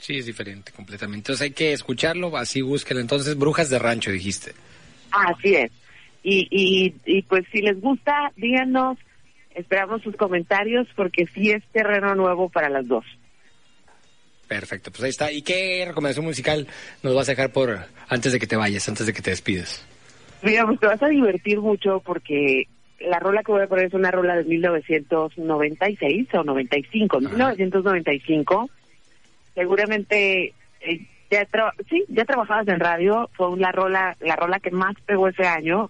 Sí, 0.00 0.16
es 0.16 0.26
diferente 0.26 0.72
completamente. 0.72 1.18
Entonces 1.18 1.42
hay 1.42 1.50
que 1.50 1.72
escucharlo, 1.72 2.34
así 2.36 2.62
búsquelo. 2.62 3.00
Entonces, 3.00 3.36
Brujas 3.36 3.68
de 3.68 3.78
Rancho, 3.78 4.10
dijiste. 4.10 4.52
Así 5.10 5.54
es. 5.54 5.70
Y, 6.22 6.48
y, 6.50 6.94
y 7.04 7.22
pues 7.22 7.44
si 7.52 7.60
les 7.60 7.80
gusta, 7.80 8.32
díganos, 8.36 8.98
esperamos 9.54 10.02
sus 10.02 10.16
comentarios 10.16 10.86
porque 10.96 11.26
sí 11.26 11.50
es 11.50 11.62
terreno 11.72 12.14
nuevo 12.14 12.48
para 12.48 12.70
las 12.70 12.88
dos. 12.88 13.04
Perfecto, 14.48 14.90
pues 14.90 15.04
ahí 15.04 15.10
está. 15.10 15.30
¿Y 15.30 15.42
qué 15.42 15.84
recomendación 15.86 16.24
musical 16.24 16.66
nos 17.02 17.14
vas 17.14 17.28
a 17.28 17.32
dejar 17.32 17.52
por 17.52 17.78
antes 18.08 18.32
de 18.32 18.40
que 18.40 18.46
te 18.46 18.56
vayas, 18.56 18.88
antes 18.88 19.06
de 19.06 19.12
que 19.12 19.22
te 19.22 19.30
despides? 19.30 19.86
Mira, 20.42 20.66
pues 20.66 20.80
te 20.80 20.86
vas 20.86 21.02
a 21.02 21.08
divertir 21.08 21.60
mucho 21.60 22.02
porque 22.04 22.66
la 22.98 23.18
rola 23.18 23.42
que 23.42 23.52
voy 23.52 23.62
a 23.62 23.66
poner 23.66 23.86
es 23.86 23.94
una 23.94 24.10
rola 24.10 24.36
de 24.36 24.44
1996 24.44 26.28
o 26.34 26.42
95, 26.42 27.20
1995 27.20 28.70
seguramente 29.54 30.54
eh, 30.80 31.06
ya 31.30 31.46
sí, 31.88 32.04
ya 32.08 32.24
trabajabas 32.24 32.66
en 32.68 32.80
radio, 32.80 33.30
fue 33.34 33.56
la 33.58 33.70
rola, 33.70 34.16
la 34.20 34.36
rola 34.36 34.58
que 34.58 34.70
más 34.70 34.94
pegó 35.06 35.28
ese 35.28 35.46
año. 35.46 35.88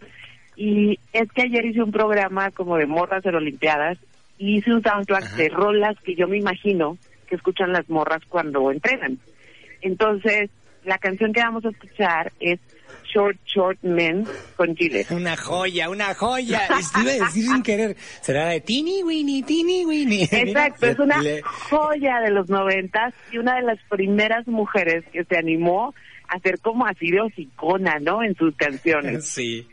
Y 0.57 0.99
es 1.13 1.31
que 1.33 1.43
ayer 1.43 1.65
hice 1.65 1.83
un 1.83 1.93
programa 1.93 2.51
como 2.51 2.77
de 2.77 2.87
morras 2.87 3.23
de 3.23 3.31
Olimpiadas 3.31 3.99
y 4.37 4.59
hice 4.59 4.73
un 4.73 4.83
soundtrack 4.83 5.37
de 5.37 5.49
rolas 5.49 5.97
que 6.05 6.15
yo 6.15 6.29
me 6.29 6.37
imagino 6.37 6.99
que 7.27 7.37
escuchan 7.37 7.73
las 7.73 7.89
morras 7.89 8.21
cuando 8.29 8.71
entrenan. 8.71 9.19
Entonces, 9.81 10.51
la 10.85 10.99
canción 10.99 11.33
que 11.33 11.41
vamos 11.41 11.65
a 11.65 11.71
escuchar 11.71 12.33
es 12.41 12.61
Short 13.13 13.37
Short 13.45 13.79
Men 13.83 14.27
con 14.57 14.75
Chile. 14.75 15.07
Una 15.11 15.37
joya, 15.37 15.91
una 15.91 16.15
joya. 16.15 16.67
A 16.71 17.03
decir 17.05 17.45
sin 17.45 17.63
querer. 17.63 17.97
Será 18.21 18.49
de 18.49 18.61
Tini 18.61 19.03
Winnie, 19.03 19.43
Tini 19.43 19.85
Winnie. 19.85 20.29
Exacto, 20.31 20.87
es 20.87 20.99
una 20.99 21.21
joya 21.69 22.21
de 22.21 22.31
los 22.31 22.49
noventas 22.49 23.15
y 23.33 23.39
una 23.39 23.57
de 23.57 23.63
las 23.63 23.79
primeras 23.89 24.47
mujeres 24.47 25.05
que 25.13 25.25
se 25.25 25.37
animó 25.37 25.95
a 26.29 26.39
ser 26.41 26.61
como 26.61 26.87
así 26.87 27.11
de 27.11 27.21
hocicona, 27.21 27.99
¿no? 27.99 28.23
En 28.23 28.37
sus 28.37 28.55
canciones. 28.57 29.27
Sí. 29.27 29.67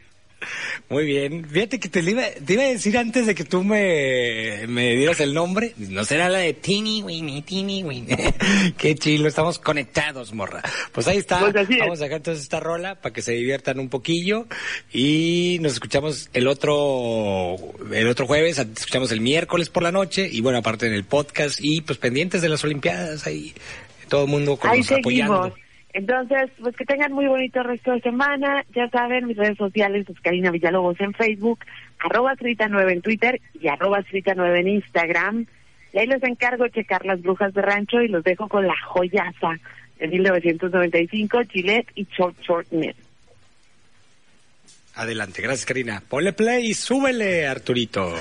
Muy 0.90 1.06
bien. 1.06 1.46
Fíjate 1.50 1.80
que 1.80 1.90
te 1.90 2.00
iba, 2.00 2.24
te 2.46 2.54
iba 2.54 2.64
a 2.64 2.68
decir 2.68 2.98
antes 2.98 3.26
de 3.26 3.36
que 3.36 3.44
tú 3.44 3.64
me, 3.64 4.66
me 4.68 4.96
dieras 4.96 5.20
el 5.20 5.34
nombre. 5.34 5.74
No 5.78 6.06
será 6.06 6.30
la 6.30 6.40
de 6.40 6.54
Tini 6.54 7.02
Winnie, 7.02 7.42
Tini 7.42 7.84
Winnie. 7.84 8.34
Qué 8.78 8.96
chilo, 8.96 9.28
estamos 9.28 9.60
conectados, 9.60 10.34
morra. 10.34 10.62
Pues 10.92 11.08
ahí 11.08 11.18
está. 11.18 11.40
Pues 11.40 11.54
Vamos 11.80 12.00
a 12.00 12.04
sacar 12.06 12.18
entonces 12.18 12.44
esta 12.44 12.60
rola 12.60 12.96
para 12.96 13.14
que 13.14 13.22
se 13.22 13.34
diviertan 13.34 13.80
un 13.80 13.90
poquillo. 13.90 14.48
Y 14.94 15.58
nos 15.62 15.74
escuchamos 15.74 16.30
el 16.34 16.48
otro, 16.48 17.58
el 17.92 18.08
otro 18.08 18.26
jueves, 18.26 18.60
escuchamos 18.60 19.12
el 19.12 19.22
miércoles 19.22 19.70
por 19.70 19.84
la 19.84 19.92
noche. 19.92 20.30
Y 20.32 20.42
bueno, 20.42 20.60
aparte 20.60 20.88
en 20.88 20.94
el 20.94 21.04
podcast. 21.04 21.60
Y 21.62 21.82
pues 21.82 21.98
pendientes 21.98 22.42
de 22.42 22.50
las 22.50 22.64
Olimpiadas 22.64 23.28
ahí. 23.28 23.54
Todo 24.08 24.24
el 24.24 24.30
mundo 24.30 24.56
con 24.56 24.78
nos 24.78 24.92
apoyando. 24.92 25.54
Entonces, 25.98 26.52
pues 26.62 26.76
que 26.76 26.86
tengan 26.86 27.12
muy 27.12 27.26
bonito 27.26 27.64
resto 27.64 27.92
de 27.92 28.02
semana. 28.02 28.64
Ya 28.76 28.88
saben, 28.90 29.26
mis 29.26 29.36
redes 29.36 29.58
sociales 29.58 30.06
es 30.08 30.20
Karina 30.22 30.52
Villalobos 30.52 31.02
en 31.02 31.12
Facebook, 31.16 31.62
arroba 31.98 32.36
9 32.40 32.94
en 32.94 33.02
Twitter 33.02 33.42
y 33.60 33.68
arroba 33.68 34.06
9 34.12 34.60
en 34.60 34.68
Instagram. 34.68 35.48
Y 35.94 35.98
ahí 35.98 36.06
les 36.06 36.22
encargo 36.22 36.68
checar 36.68 37.04
las 37.04 37.20
brujas 37.24 37.52
de 37.56 37.64
rancho 37.64 38.00
y 38.00 38.10
los 38.10 38.24
dejo 38.24 38.48
con 38.48 38.68
la 38.68 38.76
joyaza 38.86 39.58
de 39.98 40.08
1995, 40.08 41.40
Gillette 41.50 41.90
y 41.96 42.06
Short 42.16 42.40
Short 42.42 42.72
Men. 42.72 42.94
Adelante, 44.94 45.42
gracias 45.42 45.66
Karina. 45.66 46.04
Ponle 46.08 46.32
play 46.32 46.68
y 46.68 46.74
súbele, 46.76 47.48
Arturito. 47.48 48.14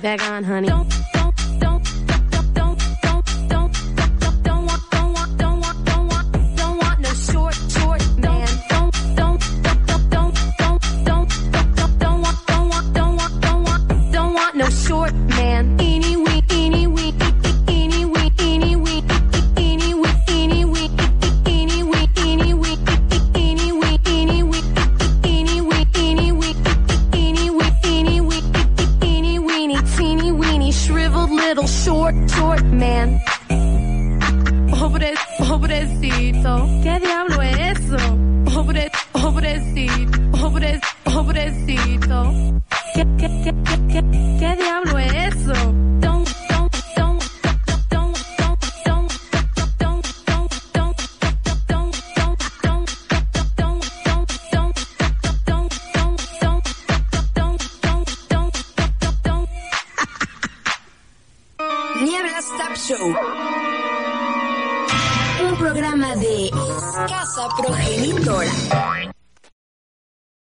Back 0.00 0.22
on, 0.28 0.42
honey. 0.42 0.68
Don't 0.68 1.09